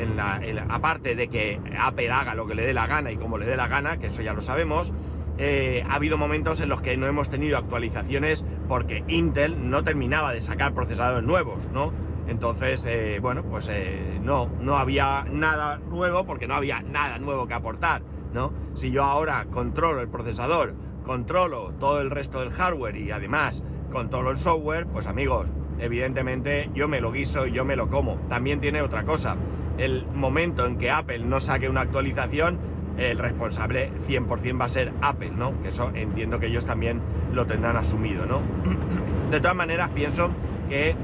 aparte 0.70 1.16
de 1.16 1.28
que 1.28 1.60
Apple 1.80 2.12
haga 2.12 2.36
lo 2.36 2.46
que 2.46 2.56
le 2.56 2.66
dé 2.66 2.74
la 2.74 2.86
gana 2.86 3.12
y 3.12 3.18
como 3.18 3.38
le 3.38 3.46
dé 3.46 3.58
la 3.58 3.68
gana, 3.68 3.98
que 3.98 4.08
eso 4.08 4.22
ya 4.22 4.34
lo 4.34 4.42
sabemos, 4.42 4.94
ha 5.40 5.96
habido 5.96 6.18
momentos 6.18 6.62
en 6.62 6.70
los 6.70 6.82
que 6.82 6.98
no 6.98 7.08
hemos 7.08 7.30
tenido 7.30 7.58
actualizaciones 7.58 8.46
porque 8.68 9.04
Intel 9.08 9.70
no 9.70 9.84
terminaba 9.84 10.34
de 10.34 10.42
sacar 10.42 10.74
procesadores 10.74 11.26
nuevos, 11.26 11.70
¿no? 11.74 11.92
Entonces, 12.28 12.86
eh, 12.86 13.20
bueno, 13.22 13.44
pues 13.44 13.70
eh, 13.72 14.20
no, 14.22 14.50
no 14.60 14.78
había 14.78 15.26
nada 15.32 15.78
nuevo 15.78 16.26
porque 16.26 16.48
no 16.48 16.56
había 16.56 16.82
nada 16.82 17.18
nuevo 17.20 17.48
que 17.48 17.54
aportar, 17.54 18.02
¿no? 18.34 18.52
Si 18.74 18.92
yo 18.92 19.04
ahora 19.04 19.46
controlo 19.50 20.02
el 20.02 20.10
procesador, 20.10 20.76
controlo 21.08 21.74
todo 21.80 22.02
el 22.02 22.12
resto 22.12 22.42
del 22.42 22.52
hardware 22.52 22.98
y 22.98 23.12
además 23.12 23.64
controlo 23.90 24.30
el 24.30 24.38
software, 24.38 24.86
pues 24.86 25.08
amigos, 25.08 25.50
evidentemente 25.80 26.70
yo 26.76 26.88
me 26.88 27.00
lo 27.00 27.12
guiso 27.12 27.48
y 27.48 27.54
yo 27.54 27.66
me 27.66 27.76
lo 27.76 27.90
como. 27.90 28.16
También 28.28 28.60
tiene 28.60 28.82
otra 28.82 29.06
cosa, 29.06 29.38
el 29.78 30.06
momento 30.14 30.66
en 30.66 30.78
que 30.78 30.92
Apple 30.92 31.20
no 31.20 31.40
saque 31.40 31.70
una 31.70 31.82
actualización, 31.82 32.60
el 32.98 33.18
responsable 33.20 33.92
100% 34.08 34.60
va 34.60 34.66
a 34.66 34.70
ser 34.70 34.92
Apple, 35.02 35.32
¿no? 35.32 35.60
Que 35.62 35.70
eso 35.70 35.92
entiendo 35.94 36.40
que 36.40 36.48
ellos 36.48 36.66
también 36.66 37.02
lo 37.32 37.46
tendrán 37.46 37.78
asumido, 37.78 38.26
¿no? 38.26 38.42
De 39.32 39.40
todas 39.40 39.56
maneras, 39.56 39.90
pienso 39.96 40.30
que 40.68 40.96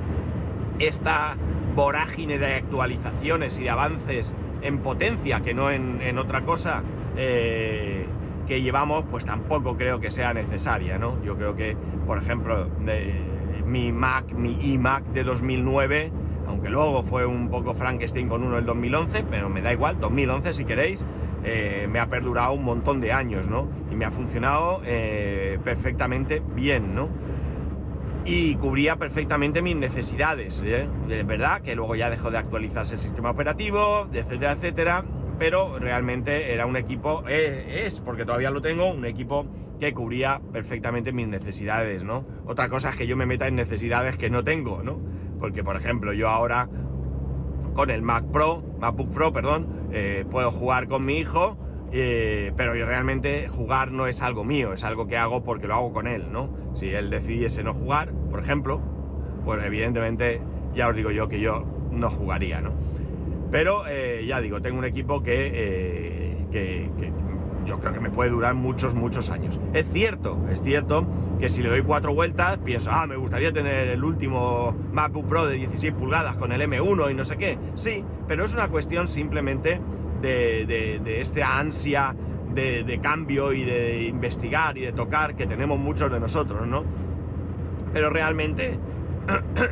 esta 0.80 1.38
vorágine 1.76 2.40
de 2.40 2.56
actualizaciones 2.56 3.58
y 3.58 3.64
de 3.64 3.70
avances 3.70 4.34
en 4.62 4.80
potencia, 4.80 5.42
que 5.42 5.54
no 5.54 5.72
en, 5.72 6.18
otra 6.18 6.42
cosa, 6.42 6.84
eh, 7.16 8.03
que 8.46 8.62
llevamos, 8.62 9.06
pues 9.10 9.26
tampoco 9.26 9.78
creo 9.78 10.00
que 10.00 10.12
sea 10.12 10.34
necesaria, 10.34 10.98
¿no? 10.98 11.22
Yo 11.24 11.38
creo 11.38 11.56
que, 11.56 11.76
por 12.06 12.18
ejemplo, 12.18 12.70
mi 13.66 13.92
Mac, 13.92 14.34
mi 14.34 14.58
iMac 14.74 15.06
de 15.08 15.24
2009, 15.24 16.12
aunque 16.48 16.70
luego 16.70 17.04
fue 17.04 17.26
un 17.26 17.50
poco 17.50 17.74
Frankenstein 17.74 18.28
con 18.28 18.44
uno 18.44 18.58
el 18.58 18.66
2011, 18.66 19.26
pero 19.30 19.50
me 19.50 19.62
da 19.62 19.72
igual, 19.72 20.00
2011 20.00 20.54
si 20.54 20.66
queréis, 20.66 21.06
eh, 21.44 21.88
me 21.90 22.00
ha 22.00 22.08
perdurado 22.08 22.54
un 22.54 22.64
montón 22.64 23.02
de 23.02 23.12
años, 23.12 23.48
¿no? 23.48 23.68
Y 23.92 23.96
me 23.96 24.06
ha 24.06 24.12
funcionado 24.12 24.82
eh, 24.86 25.60
perfectamente 25.64 26.42
bien, 26.56 26.96
¿no? 26.96 27.10
y 28.26 28.56
cubría 28.56 28.96
perfectamente 28.96 29.62
mis 29.62 29.76
necesidades. 29.76 30.62
¿eh? 30.66 30.88
Es 31.10 31.28
verdad 31.28 31.62
que 31.62 31.76
luego 31.76 31.96
ya 31.96 32.10
dejó 32.10 32.32
de 32.32 32.38
actualizarse 32.38 32.96
el 32.96 33.00
sistema 33.00 33.32
operativo, 33.32 34.08
etcétera, 34.14 34.54
etcétera, 34.54 35.06
pero 35.44 35.78
realmente 35.78 36.54
era 36.54 36.66
un 36.66 36.78
equipo, 36.78 37.26
eh, 37.28 37.84
es 37.86 38.00
porque 38.00 38.24
todavía 38.24 38.50
lo 38.50 38.62
tengo, 38.62 38.90
un 38.90 39.06
equipo 39.06 39.46
que 39.78 39.94
cubría 39.94 40.40
perfectamente 40.54 41.12
mis 41.12 41.28
necesidades, 41.28 42.02
¿no? 42.02 42.26
Otra 42.46 42.70
cosa 42.70 42.92
es 42.92 42.96
que 42.96 43.08
yo 43.08 43.18
me 43.18 43.26
meta 43.26 43.46
en 43.46 43.56
necesidades 43.56 44.16
que 44.16 44.30
no 44.30 44.46
tengo, 44.46 44.84
¿no? 44.84 45.02
Porque, 45.42 45.62
por 45.62 45.76
ejemplo, 45.76 46.14
yo 46.14 46.30
ahora 46.30 46.70
con 47.74 47.90
el 47.90 48.02
Mac 48.02 48.24
Pro, 48.32 48.64
MacBook 48.80 49.12
Pro, 49.12 49.34
perdón, 49.34 49.90
eh, 49.92 50.24
puedo 50.32 50.50
jugar 50.50 50.88
con 50.88 51.04
mi 51.04 51.18
hijo 51.18 51.58
eh, 51.92 52.54
pero 52.56 52.74
realmente 52.74 53.50
jugar 53.50 53.92
no 53.92 54.08
es 54.08 54.22
algo 54.22 54.46
mío, 54.46 54.72
es 54.72 54.86
algo 54.86 55.08
que 55.08 55.18
hago 55.18 55.44
porque 55.44 55.68
lo 55.68 55.74
hago 55.74 55.92
con 55.92 56.08
él, 56.08 56.32
¿no? 56.32 56.56
Si 56.74 56.88
él 56.88 57.10
decidiese 57.10 57.64
no 57.64 57.74
jugar, 57.74 58.14
por 58.32 58.40
ejemplo, 58.40 58.80
pues 59.44 59.62
evidentemente 59.66 60.42
ya 60.74 60.88
os 60.88 60.96
digo 60.96 61.12
yo 61.12 61.28
que 61.28 61.42
yo 61.42 61.66
no 61.92 62.10
jugaría, 62.10 62.62
¿no? 62.62 62.72
Pero 63.54 63.86
eh, 63.88 64.26
ya 64.28 64.42
digo, 64.42 64.64
tengo 64.64 64.80
un 64.80 64.86
equipo 64.86 65.22
eh, 65.28 66.36
que, 66.52 66.90
yo 67.68 67.80
creo 67.80 67.94
que 67.94 68.00
me 68.00 68.10
puede 68.10 68.32
durar 68.32 68.56
muchos, 68.56 68.96
muchos 68.96 69.30
años. 69.30 69.60
Es 69.74 69.86
cierto, 69.94 70.44
es 70.52 70.60
cierto 70.64 71.06
que 71.40 71.50
si 71.50 71.62
le 71.62 71.70
doy 71.70 71.84
cuatro 71.84 72.16
vueltas, 72.16 72.58
pienso, 72.66 72.90
ah, 72.92 73.06
me 73.06 73.16
gustaría 73.16 73.54
tener 73.54 73.90
el 73.90 74.04
último 74.04 74.76
MacBook 74.92 75.28
Pro 75.28 75.46
de 75.46 75.58
16 75.58 75.94
pulgadas 75.94 76.36
con 76.38 76.52
el 76.52 76.62
M1 76.62 77.12
y 77.12 77.14
no 77.14 77.24
sé 77.24 77.38
qué. 77.38 77.60
Sí, 77.76 78.04
pero 78.28 78.44
es 78.44 78.56
una 78.56 78.70
cuestión 78.70 79.08
simplemente 79.08 79.80
de, 80.24 81.20
esta 81.22 81.60
ansia 81.60 82.16
de, 82.56 83.00
cambio 83.04 83.54
y 83.54 83.66
de 83.66 84.06
investigar 84.06 84.80
y 84.80 84.82
de 84.82 84.94
tocar 84.94 85.36
que 85.36 85.46
tenemos 85.46 85.78
muchos 85.78 86.12
de 86.12 86.20
nosotros, 86.20 86.68
¿no? 86.68 86.86
Pero 87.94 88.10
realmente, 88.10 88.80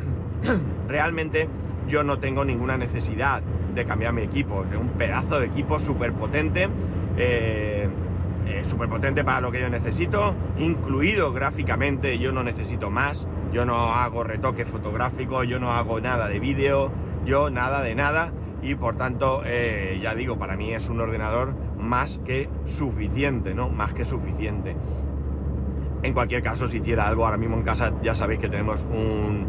realmente 0.88 1.48
yo 1.88 2.04
no 2.04 2.20
tengo 2.20 2.44
ninguna 2.44 2.76
necesidad 2.78 3.42
de 3.74 3.84
cambiar 3.84 4.12
mi 4.12 4.22
equipo. 4.22 4.64
Tengo 4.68 4.82
un 4.82 4.90
pedazo 4.90 5.40
de 5.40 5.46
equipo 5.46 5.78
súper 5.78 6.12
potente. 6.12 6.68
Eh, 7.16 7.88
eh, 8.46 8.64
súper 8.64 8.88
potente 8.88 9.22
para 9.22 9.40
lo 9.40 9.52
que 9.52 9.60
yo 9.60 9.68
necesito, 9.68 10.34
incluido 10.58 11.32
gráficamente, 11.32 12.18
yo 12.18 12.32
no 12.32 12.42
necesito 12.42 12.90
más, 12.90 13.26
yo 13.52 13.64
no 13.64 13.92
hago 13.94 14.24
retoque 14.24 14.64
fotográfico, 14.64 15.44
yo 15.44 15.60
no 15.60 15.72
hago 15.72 16.00
nada 16.00 16.28
de 16.28 16.40
vídeo, 16.40 16.90
yo 17.24 17.50
nada 17.50 17.82
de 17.82 17.94
nada 17.94 18.32
y 18.62 18.74
por 18.74 18.96
tanto, 18.96 19.42
eh, 19.44 19.98
ya 20.02 20.14
digo, 20.14 20.38
para 20.38 20.56
mí 20.56 20.72
es 20.72 20.88
un 20.88 21.00
ordenador 21.00 21.54
más 21.78 22.18
que 22.24 22.48
suficiente, 22.64 23.54
¿no? 23.54 23.68
Más 23.68 23.92
que 23.92 24.04
suficiente. 24.04 24.76
En 26.02 26.12
cualquier 26.12 26.42
caso, 26.42 26.66
si 26.66 26.78
hiciera 26.78 27.06
algo 27.06 27.24
ahora 27.24 27.36
mismo 27.36 27.56
en 27.56 27.62
casa, 27.62 27.92
ya 28.02 28.14
sabéis 28.14 28.40
que 28.40 28.48
tenemos 28.48 28.86
un, 28.90 29.46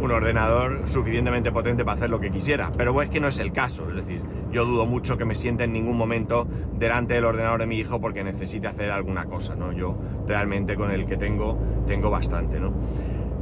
un 0.00 0.10
ordenador 0.10 0.88
suficientemente 0.88 1.52
potente 1.52 1.84
para 1.84 1.98
hacer 1.98 2.10
lo 2.10 2.20
que 2.20 2.30
quisiera. 2.30 2.72
Pero 2.76 3.00
es 3.02 3.08
que 3.08 3.20
no 3.20 3.28
es 3.28 3.38
el 3.38 3.52
caso. 3.52 3.88
Es 3.90 3.96
decir, 3.96 4.22
yo 4.50 4.64
dudo 4.64 4.86
mucho 4.86 5.16
que 5.16 5.24
me 5.24 5.34
sienta 5.34 5.64
en 5.64 5.72
ningún 5.72 5.96
momento 5.96 6.46
delante 6.78 7.14
del 7.14 7.24
ordenador 7.24 7.60
de 7.60 7.66
mi 7.66 7.78
hijo 7.78 8.00
porque 8.00 8.24
necesite 8.24 8.66
hacer 8.66 8.90
alguna 8.90 9.26
cosa, 9.26 9.54
¿no? 9.54 9.72
Yo 9.72 9.96
realmente 10.26 10.74
con 10.76 10.90
el 10.90 11.06
que 11.06 11.16
tengo, 11.16 11.58
tengo 11.86 12.10
bastante, 12.10 12.58
¿no? 12.58 12.72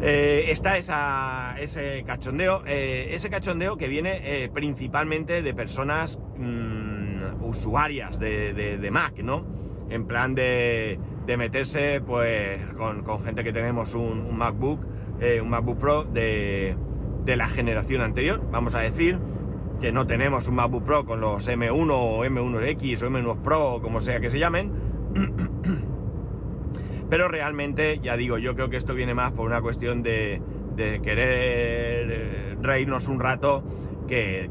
Eh, 0.00 0.52
está 0.52 0.78
ese 1.58 2.04
cachondeo, 2.06 2.62
eh, 2.66 3.08
ese 3.10 3.28
cachondeo 3.30 3.76
que 3.76 3.88
viene 3.88 4.20
eh, 4.22 4.48
principalmente 4.48 5.42
de 5.42 5.54
personas 5.54 6.20
mm, 6.36 7.42
usuarias 7.42 8.18
de, 8.20 8.88
Mac, 8.92 9.18
¿no? 9.24 9.44
En 9.90 10.06
plan 10.06 10.36
de, 10.36 11.00
meterse 11.26 12.00
pues 12.00 12.60
con, 12.76 13.04
gente 13.24 13.42
que 13.42 13.52
tenemos 13.52 13.94
un, 13.94 14.36
MacBook, 14.38 14.86
un 15.42 15.50
MacBook 15.50 15.78
Pro 15.78 16.04
de, 16.04 16.76
de, 17.24 17.36
la 17.36 17.48
generación 17.48 18.02
anterior, 18.02 18.40
vamos 18.50 18.74
a 18.74 18.80
decir, 18.80 19.18
que 19.80 19.92
no 19.92 20.06
tenemos 20.06 20.48
un 20.48 20.56
MacBook 20.56 20.84
Pro 20.84 21.04
con 21.04 21.20
los 21.20 21.48
M1 21.48 21.90
o 21.90 22.24
M1X 22.24 23.02
o 23.02 23.10
M1 23.10 23.42
Pro 23.42 23.74
o 23.74 23.82
como 23.82 24.00
sea 24.00 24.20
que 24.20 24.30
se 24.30 24.38
llamen. 24.38 24.72
Pero 27.10 27.28
realmente, 27.28 28.00
ya 28.02 28.16
digo, 28.16 28.38
yo 28.38 28.54
creo 28.54 28.68
que 28.68 28.76
esto 28.76 28.94
viene 28.94 29.14
más 29.14 29.32
por 29.32 29.46
una 29.46 29.62
cuestión 29.62 30.02
de, 30.02 30.42
querer 30.76 32.10
eh, 32.10 32.56
reírnos 32.60 33.08
un 33.08 33.18
rato 33.18 33.64
que, 34.06 34.48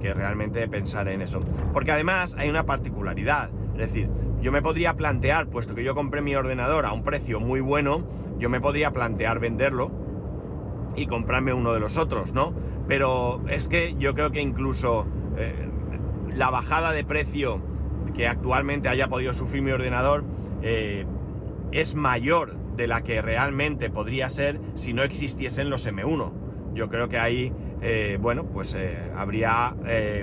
que, 0.00 0.14
realmente 0.14 0.68
pensar 0.68 1.08
en 1.08 1.22
eso. 1.22 1.40
Porque 1.72 1.92
además 1.92 2.36
hay 2.38 2.50
una 2.50 2.66
particularidad. 2.66 3.50
Es 3.74 3.92
decir, 3.92 4.10
yo 4.40 4.52
me 4.52 4.60
podría 4.60 4.94
plantear, 4.94 5.46
puesto 5.48 5.74
que 5.74 5.82
yo 5.82 5.94
compré 5.94 6.20
mi 6.20 6.34
ordenador 6.34 6.84
a 6.84 6.92
un 6.92 7.02
precio 7.02 7.40
muy 7.40 7.60
bueno, 7.60 8.06
yo 8.38 8.50
me 8.50 8.60
podría 8.60 8.90
plantear 8.92 9.40
venderlo 9.40 10.03
y 10.96 11.06
comprarme 11.06 11.52
uno 11.52 11.72
de 11.72 11.80
los 11.80 11.96
otros, 11.96 12.32
¿no? 12.32 12.52
Pero 12.88 13.42
es 13.48 13.68
que 13.68 13.94
yo 13.98 14.14
creo 14.14 14.30
que 14.30 14.40
incluso 14.40 15.06
eh, 15.36 15.68
la 16.34 16.50
bajada 16.50 16.92
de 16.92 17.04
precio 17.04 17.60
que 18.14 18.28
actualmente 18.28 18.88
haya 18.88 19.08
podido 19.08 19.32
sufrir 19.32 19.62
mi 19.62 19.70
ordenador 19.70 20.24
eh, 20.62 21.06
es 21.72 21.94
mayor 21.94 22.56
de 22.76 22.86
la 22.86 23.02
que 23.02 23.22
realmente 23.22 23.90
podría 23.90 24.28
ser 24.28 24.60
si 24.74 24.92
no 24.92 25.02
existiesen 25.02 25.70
los 25.70 25.86
M1. 25.86 26.32
Yo 26.74 26.88
creo 26.88 27.08
que 27.08 27.18
ahí, 27.18 27.52
eh, 27.82 28.18
bueno, 28.20 28.44
pues 28.46 28.76
habría 29.14 29.76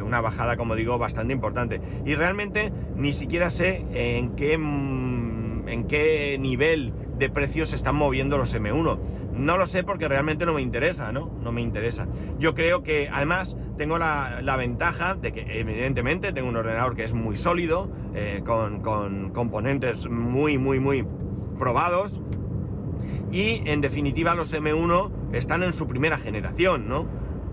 una 0.04 0.20
bajada, 0.20 0.58
como 0.58 0.76
digo, 0.76 0.98
bastante 0.98 1.34
importante. 1.34 1.82
Y 2.06 2.16
realmente 2.16 2.74
ni 2.98 3.14
siquiera 3.14 3.50
sé 3.50 3.86
en 3.94 4.32
qué, 4.36 4.58
mm, 4.58 5.70
en 5.70 5.88
qué 5.88 6.38
nivel 6.40 6.94
de 7.22 7.30
precios 7.30 7.70
se 7.70 7.76
están 7.76 7.96
moviendo 7.96 8.38
los 8.38 8.56
M1. 8.56 9.00
No 9.34 9.58
lo 9.58 9.66
sé 9.68 9.84
porque 9.84 10.08
realmente 10.08 10.46
no 10.46 10.54
me 10.54 10.62
interesa, 10.62 11.12
¿no? 11.12 11.32
No 11.44 11.52
me 11.52 11.62
interesa. 11.62 12.08
Yo 12.40 12.56
creo 12.56 12.82
que 12.82 13.10
además 13.12 13.56
tengo 13.78 13.98
la, 14.00 14.56
ventaja 14.58 15.16
de 15.16 15.32
que 15.32 15.60
evidentemente 15.60 16.34
tengo 16.34 16.50
un 16.50 16.58
ordenador 16.58 16.96
que 16.96 17.04
es 17.04 17.14
muy 17.14 17.36
sólido, 17.36 17.92
con, 18.44 18.82
con 18.82 19.30
componentes 19.30 20.10
muy, 20.10 20.58
muy, 20.58 20.80
muy 20.80 21.06
probados 21.58 22.20
y 23.32 23.62
en 23.66 23.82
definitiva 23.82 24.36
los 24.36 24.54
M1 24.54 25.12
están 25.32 25.64
en 25.64 25.74
su 25.74 25.88
primera 25.88 26.18
generación, 26.18 26.88
¿no? 26.88 27.06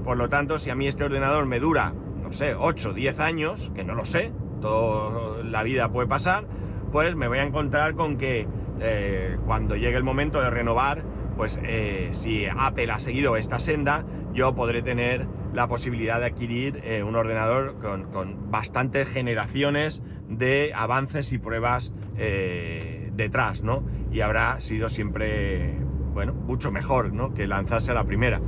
Por 0.03 0.17
lo 0.17 0.29
tanto, 0.29 0.59
si 0.59 0.71
a 0.71 0.75
mí 0.75 0.89
este 0.89 1.05
ordenador 1.05 1.47
me 1.47 1.61
dura, 1.61 1.93
no 2.23 2.33
sé, 2.33 2.55
8, 2.55 2.95
10 2.95 3.21
años, 3.21 3.71
que 3.75 3.85
no 3.85 3.95
lo 3.95 4.05
sé, 4.05 4.33
toda 4.61 5.45
la 5.45 5.63
vida 5.63 5.91
puede 5.91 6.09
pasar, 6.09 6.47
pues 6.91 7.15
me 7.15 7.29
voy 7.29 7.39
a 7.39 7.45
encontrar 7.45 7.95
con 7.95 8.17
que 8.17 8.49
eh, 8.81 9.37
cuando 9.47 9.77
llegue 9.77 9.97
el 9.97 10.05
momento 10.05 10.41
de 10.41 10.51
renovar, 10.51 11.03
pues 11.37 11.61
eh, 11.63 12.09
si 12.13 12.47
Apple 12.47 12.91
ha 12.91 13.01
seguido 13.01 13.37
esta 13.37 13.61
senda, 13.61 14.05
yo 14.33 14.55
podré 14.55 14.83
tener 14.83 15.27
la 15.53 15.69
posibilidad 15.69 16.21
de 16.21 16.27
adquirir 16.27 16.81
eh, 16.85 17.03
un 17.03 17.17
ordenador 17.17 17.79
con, 17.79 18.51
bastantes 18.51 19.09
generaciones 19.09 20.03
de 20.29 20.73
avances 20.75 21.33
y 21.33 21.39
pruebas 21.39 21.93
detrás, 23.15 23.63
¿no? 23.63 23.85
y 24.13 24.21
habrá 24.21 24.61
sido 24.61 24.89
siempre, 24.89 25.77
bueno, 26.13 26.35
mucho 26.35 26.71
mejor, 26.71 27.13
¿no? 27.13 27.35
Que 27.35 27.47
lanzarse 27.47 27.91
a 27.91 27.95
la 27.95 28.05
primera. 28.05 28.41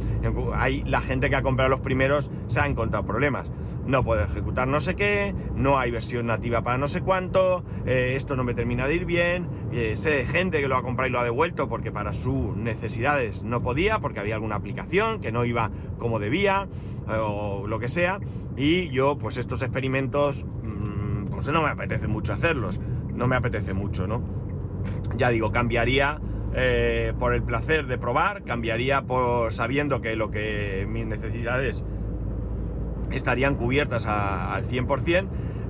Hay 0.54 0.82
la 0.84 1.00
gente 1.00 1.30
que 1.30 1.36
ha 1.36 1.42
comprado 1.42 1.70
los 1.70 1.80
primeros 1.80 2.30
se 2.46 2.60
ha 2.60 2.66
encontrado 2.66 3.04
problemas. 3.04 3.50
No 3.86 4.04
puede 4.04 4.24
ejecutar 4.24 4.68
no 4.68 4.80
sé 4.80 4.94
qué, 4.94 5.34
no 5.54 5.78
hay 5.78 5.90
versión 5.90 6.26
nativa 6.26 6.62
para 6.62 6.78
no 6.78 6.86
sé 6.86 7.00
cuánto, 7.00 7.64
eh, 7.86 8.12
esto 8.14 8.36
no 8.36 8.44
me 8.44 8.54
termina 8.54 8.86
de 8.86 8.94
ir 8.94 9.04
bien. 9.04 9.48
Eh, 9.72 9.96
sé 9.96 10.26
gente 10.26 10.60
que 10.60 10.68
lo 10.68 10.76
ha 10.76 10.82
comprado 10.82 11.08
y 11.08 11.12
lo 11.12 11.20
ha 11.20 11.24
devuelto 11.24 11.68
porque 11.68 11.90
para 11.90 12.12
sus 12.12 12.56
necesidades 12.56 13.42
no 13.42 13.62
podía, 13.62 13.98
porque 14.00 14.20
había 14.20 14.34
alguna 14.34 14.56
aplicación 14.56 15.20
que 15.20 15.32
no 15.32 15.44
iba 15.44 15.70
como 15.98 16.18
debía 16.18 16.68
eh, 17.08 17.16
o 17.20 17.66
lo 17.66 17.78
que 17.78 17.88
sea. 17.88 18.20
Y 18.56 18.90
yo, 18.90 19.18
pues 19.18 19.38
estos 19.38 19.62
experimentos, 19.62 20.44
mm, 20.44 21.26
pues 21.30 21.48
no 21.48 21.62
me 21.62 21.70
apetece 21.70 22.06
mucho 22.06 22.32
hacerlos. 22.32 22.80
No 23.14 23.26
me 23.26 23.36
apetece 23.36 23.74
mucho, 23.74 24.06
¿no? 24.06 24.22
ya 25.16 25.28
digo, 25.28 25.50
cambiaría 25.50 26.20
por 27.18 27.34
el 27.34 27.42
placer 27.42 27.86
de 27.86 27.98
probar, 27.98 28.42
cambiaría 28.42 29.02
por 29.02 29.52
sabiendo 29.52 30.00
que 30.00 30.16
lo 30.16 30.30
que 30.30 30.86
mis 30.88 31.06
necesidades 31.06 31.84
estarían 33.10 33.54
cubiertas 33.54 34.06
al 34.06 34.66
100%, 34.68 35.28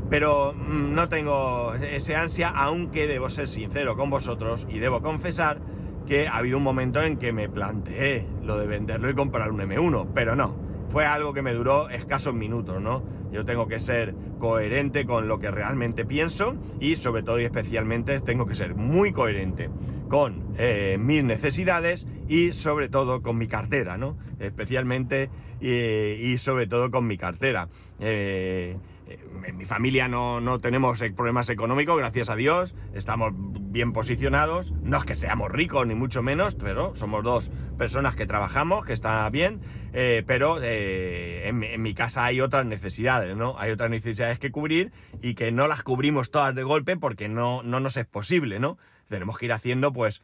pero 0.08 0.52
mm, 0.54 0.94
no 0.94 1.08
tengo 1.08 1.74
ese 1.74 2.16
ansia, 2.16 2.48
aunque 2.48 3.06
debo 3.06 3.30
ser 3.30 3.48
sincero 3.48 3.96
con 3.96 4.10
vosotros 4.10 4.66
y 4.68 4.78
debo 4.78 5.00
confesar 5.00 5.60
que 6.06 6.26
ha 6.26 6.38
habido 6.38 6.56
un 6.56 6.64
momento 6.64 7.02
en 7.02 7.16
que 7.16 7.32
me 7.32 7.48
planteé 7.48 8.26
lo 8.42 8.58
de 8.58 8.66
venderlo 8.66 9.08
y 9.08 9.14
comprar 9.14 9.52
un 9.52 9.60
M1, 9.60 10.08
pero 10.14 10.34
no, 10.34 10.56
fue 10.90 11.06
algo 11.06 11.32
que 11.32 11.42
me 11.42 11.52
duró 11.52 11.88
escasos 11.88 12.34
minutos, 12.34 12.82
¿no? 12.82 13.04
Yo 13.30 13.44
tengo 13.44 13.68
que 13.68 13.78
ser 13.78 14.14
coherente 14.40 15.06
con 15.06 15.28
lo 15.28 15.38
que 15.38 15.52
realmente 15.52 16.04
pienso 16.04 16.56
y 16.80 16.96
sobre 16.96 17.22
todo 17.22 17.38
y 17.38 17.44
especialmente 17.44 18.18
tengo 18.20 18.44
que 18.44 18.56
ser 18.56 18.74
muy 18.74 19.12
coherente 19.12 19.70
con 20.08 20.52
eh, 20.58 20.96
mis 20.98 21.22
necesidades 21.22 22.08
y 22.30 22.52
sobre 22.52 22.88
todo 22.88 23.22
con 23.22 23.36
mi 23.36 23.48
cartera, 23.48 23.98
¿no? 23.98 24.16
Especialmente 24.38 25.28
y 25.60 26.38
sobre 26.38 26.66
todo 26.68 26.90
con 26.90 27.06
mi 27.06 27.18
cartera. 27.18 27.68
Eh, 27.98 28.78
en 29.44 29.56
mi 29.56 29.64
familia 29.64 30.06
no, 30.06 30.40
no, 30.40 30.60
tenemos 30.60 31.02
problemas 31.16 31.50
económicos, 31.50 31.98
gracias 31.98 32.30
a 32.30 32.36
Dios, 32.36 32.76
estamos 32.94 33.32
bien 33.34 33.92
posicionados, 33.92 34.72
no 34.82 34.98
es 34.98 35.04
que 35.04 35.16
seamos 35.16 35.50
ricos 35.50 35.84
ni 35.88 35.96
mucho 35.96 36.22
menos, 36.22 36.54
pero 36.54 36.94
somos 36.94 37.24
dos 37.24 37.50
personas 37.76 38.14
que 38.14 38.26
trabajamos, 38.26 38.84
que 38.84 38.92
está 38.92 39.28
bien, 39.30 39.60
eh, 39.92 40.22
pero 40.24 40.60
eh, 40.62 41.48
en, 41.48 41.82
mi 41.82 41.94
casa 41.94 42.24
hay 42.24 42.40
otras 42.40 42.64
necesidades, 42.64 43.36
¿no? 43.36 43.56
Hay 43.58 43.72
otras 43.72 43.90
necesidades 43.90 44.38
que 44.38 44.52
cubrir 44.52 44.92
y 45.20 45.34
que 45.34 45.50
no 45.50 45.66
las 45.66 45.82
cubrimos 45.82 46.30
todas 46.30 46.54
de 46.54 46.62
golpe 46.62 46.96
porque 46.96 47.28
no, 47.28 47.64
no 47.64 47.80
nos 47.80 47.96
es 47.96 48.06
posible, 48.06 48.60
¿no? 48.60 48.78
Tenemos 49.08 49.36
que 49.38 49.46
ir 49.46 49.52
haciendo 49.52 49.92
pues 49.92 50.22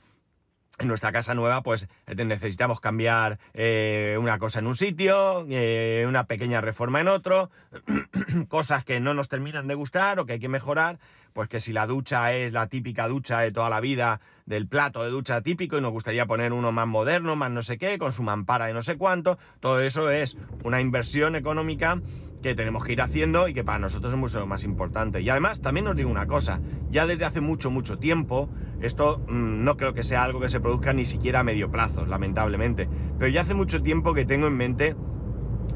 en 0.79 0.89
nuestra 0.89 1.12
casa 1.12 1.35
nueva, 1.35 1.62
pues 1.62 1.89
necesitamos 2.07 2.81
cambiar 2.81 3.39
eh, 3.55 4.17
una 4.21 4.39
cosa 4.39 4.59
en 4.59 4.67
un 4.67 4.77
sitio, 4.77 5.47
eh, 5.49 6.05
una 6.07 6.25
pequeña 6.25 6.61
reforma 6.61 7.01
en 7.01 7.09
otro, 7.09 7.51
cosas 8.49 8.85
que 8.85 9.01
no 9.01 9.15
nos 9.15 9.29
terminan 9.29 9.67
de 9.67 9.75
gustar 9.75 10.19
o 10.19 10.27
que 10.27 10.35
hay 10.35 10.39
que 10.39 10.49
mejorar, 10.49 10.99
pues 11.37 11.51
que 11.51 11.61
si 11.61 11.75
la 11.75 11.87
ducha 11.87 12.33
es 12.33 12.51
la 12.55 12.66
típica 12.66 13.07
ducha 13.09 13.40
de 13.40 13.53
toda 13.53 13.68
la 13.68 13.79
vida, 13.79 14.22
del 14.46 14.66
plato 14.66 15.03
de 15.03 15.11
ducha 15.11 15.42
típico, 15.42 15.77
y 15.77 15.83
nos 15.83 15.92
gustaría 15.92 16.25
poner 16.25 16.55
uno 16.55 16.72
más 16.72 16.88
moderno, 16.88 17.37
más 17.37 17.51
no 17.51 17.61
sé 17.61 17.77
qué, 17.77 17.99
con 17.99 18.11
su 18.11 18.22
mampara 18.22 18.64
de 18.64 18.72
no 18.72 18.81
sé 18.81 18.96
cuánto, 18.96 19.37
todo 19.61 19.81
eso 19.81 20.11
es 20.11 20.38
una 20.64 20.81
inversión 20.81 21.37
económica 21.37 22.01
que 22.42 22.55
tenemos 22.55 22.85
que 22.85 22.94
ir 22.94 23.03
haciendo 23.03 23.49
y 23.49 23.53
que 23.53 23.64
para 23.64 23.79
nosotros 23.79 24.14
es 24.14 24.18
mucho 24.18 24.46
más 24.46 24.64
importante. 24.64 25.20
Y 25.20 25.29
además, 25.29 25.61
también 25.61 25.87
os 25.88 25.94
digo 25.94 26.09
una 26.09 26.27
cosa, 26.27 26.62
ya 26.88 27.07
desde 27.07 27.27
hace 27.27 27.42
mucho, 27.42 27.70
mucho 27.70 27.99
tiempo, 27.99 28.49
esto 28.81 29.22
mm, 29.29 29.62
no 29.62 29.77
creo 29.77 29.92
que 29.92 30.05
sea 30.05 30.25
algo 30.25 30.40
que 30.40 30.49
se 30.49 30.61
produzca 30.61 30.94
ni 30.94 31.05
siquiera 31.05 31.40
a 31.40 31.44
medio 31.44 31.70
plazo, 31.70 32.07
lamentablemente, 32.07 32.88
pero 33.18 33.29
ya 33.29 33.42
hace 33.42 33.53
mucho 33.53 33.83
tiempo 33.83 34.14
que 34.14 34.25
tengo 34.25 34.46
en 34.46 34.57
mente 34.57 34.96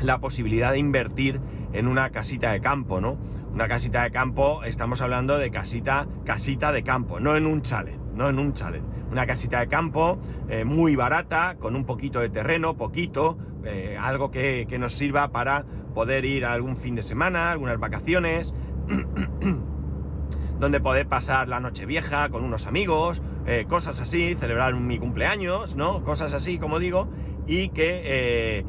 la 0.00 0.18
posibilidad 0.20 0.72
de 0.72 0.79
invertir 0.79 1.40
en 1.72 1.87
una 1.87 2.11
casita 2.11 2.53
de 2.53 2.61
campo, 2.61 3.00
¿no? 3.00 3.18
Una 3.53 3.68
casita 3.68 4.03
de 4.03 4.11
campo, 4.11 4.62
estamos 4.64 5.00
hablando 5.00 5.38
de 5.38 5.50
casita, 5.50 6.07
casita 6.24 6.72
de 6.72 6.83
campo, 6.83 7.20
no 7.20 7.37
en 7.37 7.46
un 7.46 7.62
chalet, 7.62 7.98
no 8.14 8.29
en 8.29 8.38
un 8.38 8.53
chalet. 8.53 8.83
Una 9.11 9.26
casita 9.26 9.61
de 9.61 9.68
campo 9.68 10.18
eh, 10.48 10.64
muy 10.64 10.94
barata, 10.94 11.57
con 11.59 11.74
un 11.74 11.85
poquito 11.85 12.20
de 12.20 12.31
terreno, 12.31 12.76
poquito, 12.76 13.38
eh, 13.64 13.96
algo 14.00 14.31
que, 14.31 14.66
que 14.68 14.79
nos 14.79 14.92
sirva 14.92 15.33
para 15.33 15.64
poder 15.94 16.24
ir 16.24 16.44
a 16.44 16.53
algún 16.53 16.76
fin 16.76 16.94
de 16.94 17.03
semana, 17.03 17.50
algunas 17.50 17.79
vacaciones. 17.79 18.55
donde 20.61 20.79
poder 20.79 21.09
pasar 21.09 21.48
la 21.48 21.59
noche 21.59 21.87
vieja 21.87 22.29
con 22.29 22.44
unos 22.44 22.66
amigos, 22.66 23.22
eh, 23.46 23.64
cosas 23.66 23.98
así, 23.98 24.35
celebrar 24.35 24.74
mi 24.74 24.98
cumpleaños, 24.98 25.74
¿no? 25.74 26.05
Cosas 26.05 26.35
así, 26.35 26.59
como 26.59 26.79
digo, 26.79 27.09
y 27.46 27.70
que, 27.70 28.64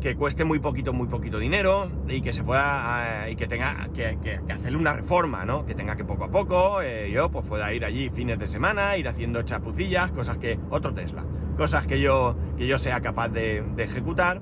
que 0.00 0.16
cueste 0.16 0.44
muy 0.44 0.58
poquito, 0.58 0.92
muy 0.92 1.08
poquito 1.08 1.38
dinero 1.38 1.90
y 2.08 2.20
que 2.22 2.32
se 2.32 2.42
pueda, 2.42 3.28
y 3.28 3.36
que 3.36 3.46
tenga 3.46 3.88
que, 3.92 4.40
hacerle 4.52 4.78
una 4.78 4.94
reforma, 4.94 5.44
¿no? 5.44 5.66
Que 5.66 5.74
tenga 5.74 5.96
que 5.96 6.04
poco 6.04 6.24
a 6.24 6.30
poco, 6.30 6.80
yo 6.82 7.30
pues 7.30 7.44
pueda 7.46 7.72
ir 7.74 7.84
allí 7.84 8.10
fines 8.10 8.38
de 8.38 8.46
semana, 8.46 8.96
ir 8.96 9.08
haciendo 9.08 9.42
chapucillas, 9.42 10.10
cosas 10.12 10.38
que, 10.38 10.58
otro 10.70 10.94
Tesla, 10.94 11.24
cosas 11.56 11.86
que 11.86 12.00
yo, 12.00 12.36
que 12.56 12.66
yo 12.66 12.78
sea 12.78 13.00
capaz 13.00 13.28
de, 13.28 13.62
ejecutar 13.76 14.40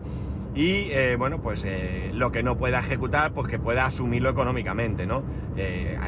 y 0.55 0.91
eh, 0.91 1.17
bueno, 1.17 1.41
pues 1.41 1.65
eh, 1.65 2.11
lo 2.15 2.33
que 2.33 2.43
no 2.43 2.57
pueda 2.57 2.81
ejecutar, 2.81 3.33
pues 3.33 3.49
que 3.49 3.59
pueda 3.59 3.87
asumirlo 3.87 4.31
económicamente, 4.31 5.07
¿no? 5.07 5.23
Eh, 5.57 5.99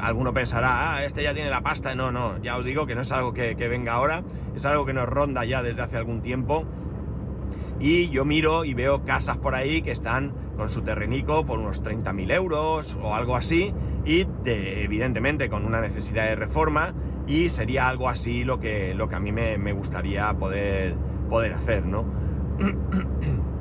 alguno 0.00 0.34
pensará, 0.34 0.94
ah, 0.94 1.04
este 1.04 1.22
ya 1.22 1.34
tiene 1.34 1.50
la 1.50 1.62
pasta. 1.62 1.94
No, 1.94 2.10
no, 2.12 2.40
ya 2.42 2.56
os 2.56 2.64
digo 2.64 2.86
que 2.86 2.94
no 2.94 3.02
es 3.02 3.12
algo 3.12 3.32
que, 3.32 3.54
venga 3.54 3.92
ahora, 3.92 4.22
es 4.54 4.64
algo 4.66 4.84
que 4.84 4.92
nos 4.92 5.08
ronda 5.08 5.44
ya 5.44 5.62
desde 5.62 5.82
hace 5.82 5.96
algún 5.96 6.20
tiempo. 6.20 6.66
Y 7.80 8.08
yo 8.10 8.24
miro 8.24 8.64
y 8.64 8.74
veo 8.74 9.04
casas 9.04 9.36
por 9.36 9.54
ahí 9.54 9.82
que 9.82 9.90
están 9.90 10.32
con 10.56 10.68
su 10.68 10.82
terrenico 10.82 11.44
por 11.44 11.58
unos 11.58 11.82
30.000 11.82 12.32
euros 12.32 12.96
o 13.02 13.14
algo 13.14 13.36
así, 13.36 13.74
y 14.04 14.26
evidentemente 14.44 15.48
con 15.48 15.64
una 15.64 15.80
necesidad 15.80 16.26
de 16.26 16.36
reforma, 16.36 16.94
y 17.26 17.48
sería 17.48 17.88
algo 17.88 18.08
así 18.08 18.44
lo 18.44 18.60
que, 18.60 18.94
lo 18.94 19.08
que 19.08 19.14
a 19.16 19.20
mí 19.20 19.32
me, 19.32 19.58
me 19.58 19.72
gustaría 19.72 20.32
poder, 20.34 20.94
poder 21.28 21.54
hacer, 21.54 21.86
¿no? 21.86 22.04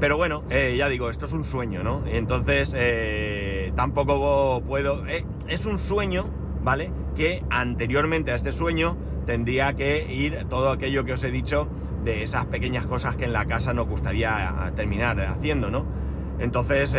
Pero 0.00 0.16
bueno, 0.16 0.42
eh, 0.50 0.74
ya 0.76 0.88
digo, 0.88 1.10
esto 1.10 1.26
es 1.26 1.32
un 1.32 1.44
sueño, 1.44 1.84
¿no? 1.84 2.02
Entonces, 2.06 2.74
eh, 2.76 3.72
tampoco 3.76 4.60
puedo... 4.66 5.06
Eh, 5.06 5.24
es 5.46 5.64
un 5.64 5.78
sueño, 5.78 6.24
¿vale? 6.64 6.90
Que 7.14 7.44
anteriormente 7.50 8.32
a 8.32 8.34
este 8.34 8.50
sueño 8.50 8.96
tendría 9.26 9.74
que 9.74 10.12
ir 10.12 10.46
todo 10.48 10.70
aquello 10.70 11.04
que 11.04 11.12
os 11.12 11.24
he 11.24 11.30
dicho 11.30 11.68
de 12.04 12.22
esas 12.22 12.46
pequeñas 12.46 12.86
cosas 12.86 13.16
que 13.16 13.24
en 13.24 13.32
la 13.32 13.46
casa 13.46 13.72
nos 13.72 13.86
gustaría 13.86 14.72
terminar 14.74 15.20
haciendo, 15.20 15.70
¿no? 15.70 15.86
Entonces, 16.38 16.96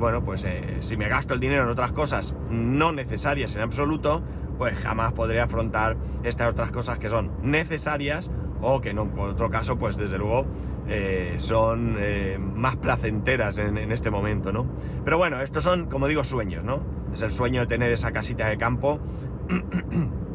bueno, 0.00 0.24
pues 0.24 0.44
si 0.80 0.96
me 0.96 1.08
gasto 1.08 1.34
el 1.34 1.40
dinero 1.40 1.62
en 1.62 1.68
otras 1.68 1.92
cosas 1.92 2.34
no 2.50 2.90
necesarias 2.90 3.54
en 3.54 3.62
absoluto, 3.62 4.22
pues 4.60 4.78
jamás 4.78 5.12
podré 5.14 5.40
afrontar 5.40 5.96
estas 6.22 6.50
otras 6.50 6.70
cosas 6.70 6.98
que 6.98 7.08
son 7.08 7.30
necesarias 7.42 8.30
o 8.60 8.82
que 8.82 8.90
en 8.90 8.98
otro 8.98 9.48
caso, 9.50 9.78
pues 9.78 9.96
desde 9.96 10.18
luego 10.18 10.44
eh, 10.86 11.34
son 11.38 11.96
eh, 11.98 12.38
más 12.38 12.76
placenteras 12.76 13.58
en, 13.58 13.90
este 13.90 14.10
momento, 14.10 14.52
¿no? 14.52 14.66
Pero 15.04 15.18
bueno, 15.18 15.40
estos 15.40 15.64
son, 15.64 15.86
como 15.86 16.08
digo, 16.08 16.24
sueños, 16.24 16.64
¿no? 16.64 16.82
Es 17.12 17.22
el 17.22 17.32
sueño 17.32 17.62
de 17.62 17.66
tener 17.68 17.90
esa 17.90 18.12
casita 18.12 18.48
de 18.48 18.58
campo 18.58 19.00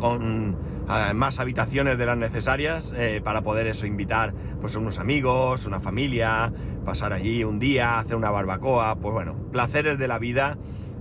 con 0.00 0.56
eh, 0.88 1.14
más 1.14 1.38
habitaciones 1.38 1.98
de 1.98 2.06
las 2.06 2.18
necesarias 2.18 2.92
para 3.22 3.42
poder 3.42 3.66
eso, 3.68 3.86
invitar 3.86 4.34
pues 4.60 4.74
unos 4.74 4.98
amigos, 4.98 5.66
una 5.66 5.78
familia, 5.78 6.52
pasar 6.84 7.12
allí 7.12 7.44
un 7.44 7.58
día, 7.58 7.98
hacer 7.98 8.16
una 8.16 8.30
barbacoa, 8.30 8.96
pues 8.96 9.12
bueno, 9.12 9.36
placeres 9.52 9.98
de 9.98 10.08
la 10.08 10.18
vida 10.18 10.58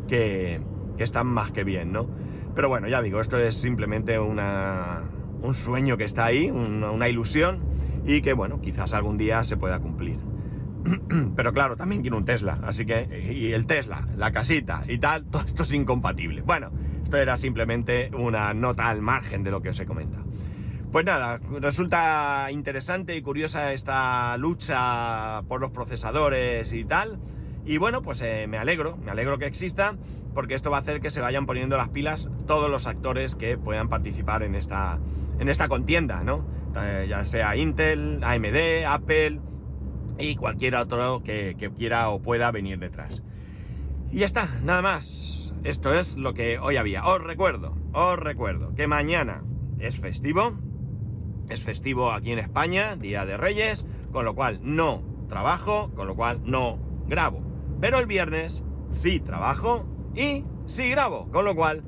que, 0.08 0.62
que 0.98 1.04
están 1.04 1.28
más 1.28 1.52
que 1.52 1.64
bien, 1.64 1.92
¿no? 1.92 2.08
Pero 2.56 2.70
bueno, 2.70 2.88
ya 2.88 3.02
digo, 3.02 3.22
esto 3.22 3.38
es 3.38 3.56
simplemente 3.56 4.20
una, 4.20 5.04
un 5.42 5.54
sueño 5.54 5.98
que 5.98 6.04
está 6.04 6.26
ahí, 6.26 6.50
una, 6.52 7.08
ilusión 7.10 7.60
y 8.06 8.22
que 8.22 8.34
bueno, 8.34 8.60
quizás 8.62 8.94
algún 8.94 9.18
día 9.18 9.44
se 9.44 9.58
pueda 9.58 9.80
cumplir. 9.80 10.18
Pero 11.36 11.54
claro, 11.54 11.76
también 11.76 12.02
quiero 12.02 12.18
un 12.18 12.26
Tesla, 12.26 12.60
así 12.64 12.86
que 12.86 13.32
y 13.32 13.54
el 13.54 13.66
Tesla, 13.66 14.08
la 14.18 14.32
casita 14.32 14.84
y 14.88 14.98
tal, 14.98 15.26
todo 15.26 15.44
esto 15.46 15.64
es 15.64 15.74
incompatible. 15.74 16.42
Bueno, 16.42 16.72
esto 17.10 17.18
era 17.18 17.38
simplemente 17.38 18.12
una 18.16 18.54
nota 18.54 18.88
al 18.88 19.02
margen 19.02 19.44
de 19.44 19.50
lo 19.50 19.64
que 19.64 19.70
os 19.70 19.80
he 19.80 19.88
comentado. 19.88 20.26
Pues 20.92 21.06
nada, 21.06 21.40
resulta 21.60 22.50
interesante 22.52 23.16
y 23.16 23.24
curiosa 23.24 23.74
esta 23.74 24.38
lucha 24.38 25.42
por 25.48 25.60
los 25.60 25.72
procesadores 25.72 26.72
y 26.72 26.86
tal. 26.86 27.18
Y 27.66 27.80
bueno, 27.80 28.04
pues 28.04 28.22
eh, 28.22 28.46
me 28.48 28.60
alegro, 28.60 28.96
me 28.98 29.10
alegro 29.10 29.40
que 29.40 29.48
exista, 29.48 29.96
porque 30.36 30.54
esto 30.54 30.70
va 30.70 30.78
a 30.78 30.82
hacer 30.82 31.02
que 31.02 31.10
se 31.10 31.20
vayan 31.20 31.48
poniendo 31.48 31.78
las 31.78 31.90
pilas 31.90 32.30
todos 32.46 32.70
los 32.70 32.86
actores 32.86 33.34
que 33.34 33.58
puedan 33.58 33.90
participar 33.90 34.44
en 34.44 34.54
esta, 34.54 35.00
en 35.40 35.50
esta 35.50 35.68
contienda, 35.68 36.24
¿no? 36.24 36.46
Eh, 36.80 37.08
ya 37.10 37.26
sea 37.26 37.56
Intel, 37.56 38.24
AMD, 38.24 38.86
Apple 38.86 39.40
y 40.20 40.36
cualquier 40.36 40.76
otro 40.76 41.24
que, 41.24 41.56
quiera 41.76 42.10
o 42.10 42.22
pueda 42.22 42.52
venir 42.52 42.78
detrás. 42.78 43.24
Y 44.12 44.20
ya 44.20 44.26
está, 44.26 44.50
nada 44.64 44.82
más. 44.82 45.54
Esto 45.64 45.94
es 45.94 46.18
lo 46.18 46.34
que 46.34 46.58
hoy 46.58 46.78
había. 46.78 47.06
Os 47.06 47.22
recuerdo, 47.22 47.78
os 47.94 48.18
recuerdo 48.18 48.74
que 48.74 48.88
mañana 48.88 49.44
es 49.78 50.00
festivo. 50.00 50.58
Es 51.48 51.62
festivo 51.62 52.12
aquí 52.12 52.32
en 52.32 52.40
España, 52.40 52.96
Día 52.96 53.26
de 53.26 53.38
Reyes, 53.38 53.86
con 54.12 54.26
lo 54.26 54.34
cual 54.34 54.60
no 54.64 55.04
trabajo, 55.28 55.92
con 55.96 56.08
lo 56.08 56.16
cual 56.16 56.42
no 56.44 56.80
grabo. 57.08 57.44
Pero 57.80 58.00
el 58.00 58.08
viernes 58.08 58.64
sí 58.92 59.20
trabajo 59.20 59.86
y 60.16 60.44
sí 60.66 60.90
grabo, 60.90 61.30
con 61.30 61.46
lo 61.46 61.56
cual 61.56 61.84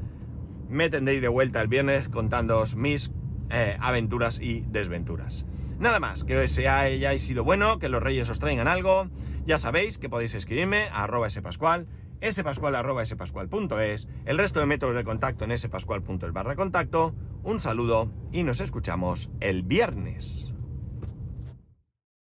me 0.70 0.90
tendréis 0.90 1.22
de 1.22 1.28
vuelta 1.28 1.62
el 1.62 1.68
viernes 1.68 2.08
contándoos 2.08 2.76
mis 2.76 3.12
eh, 3.50 3.78
aventuras 3.80 4.40
y 4.40 4.62
desventuras. 4.68 5.46
Nada 5.80 6.00
más, 6.00 6.24
que 6.24 6.38
os 6.38 6.58
hayáis 6.60 7.24
sido 7.24 7.44
bueno, 7.44 7.80
que 7.80 7.90
los 7.90 8.04
reyes 8.04 8.30
os 8.30 8.38
traigan 8.38 8.68
algo. 8.68 9.10
Ya 9.46 9.58
sabéis 9.58 9.98
que 9.98 10.10
podéis 10.10 10.36
escribirme 10.36 10.88
a 10.90 11.04
arroba 11.04 11.28
spascual, 11.28 11.88
spascual 12.30 12.76
arroba 12.76 13.04
el 13.04 14.38
resto 14.38 14.60
de 14.60 14.66
métodos 14.66 14.96
de 14.96 15.04
contacto 15.04 15.46
en 15.46 15.58
spascual.es 15.58 16.32
barra 16.32 16.56
contacto. 16.56 17.16
Un 17.44 17.60
saludo 17.60 18.12
y 18.32 18.44
nos 18.44 18.62
escuchamos 18.62 19.30
el 19.40 19.64
viernes. 19.64 20.51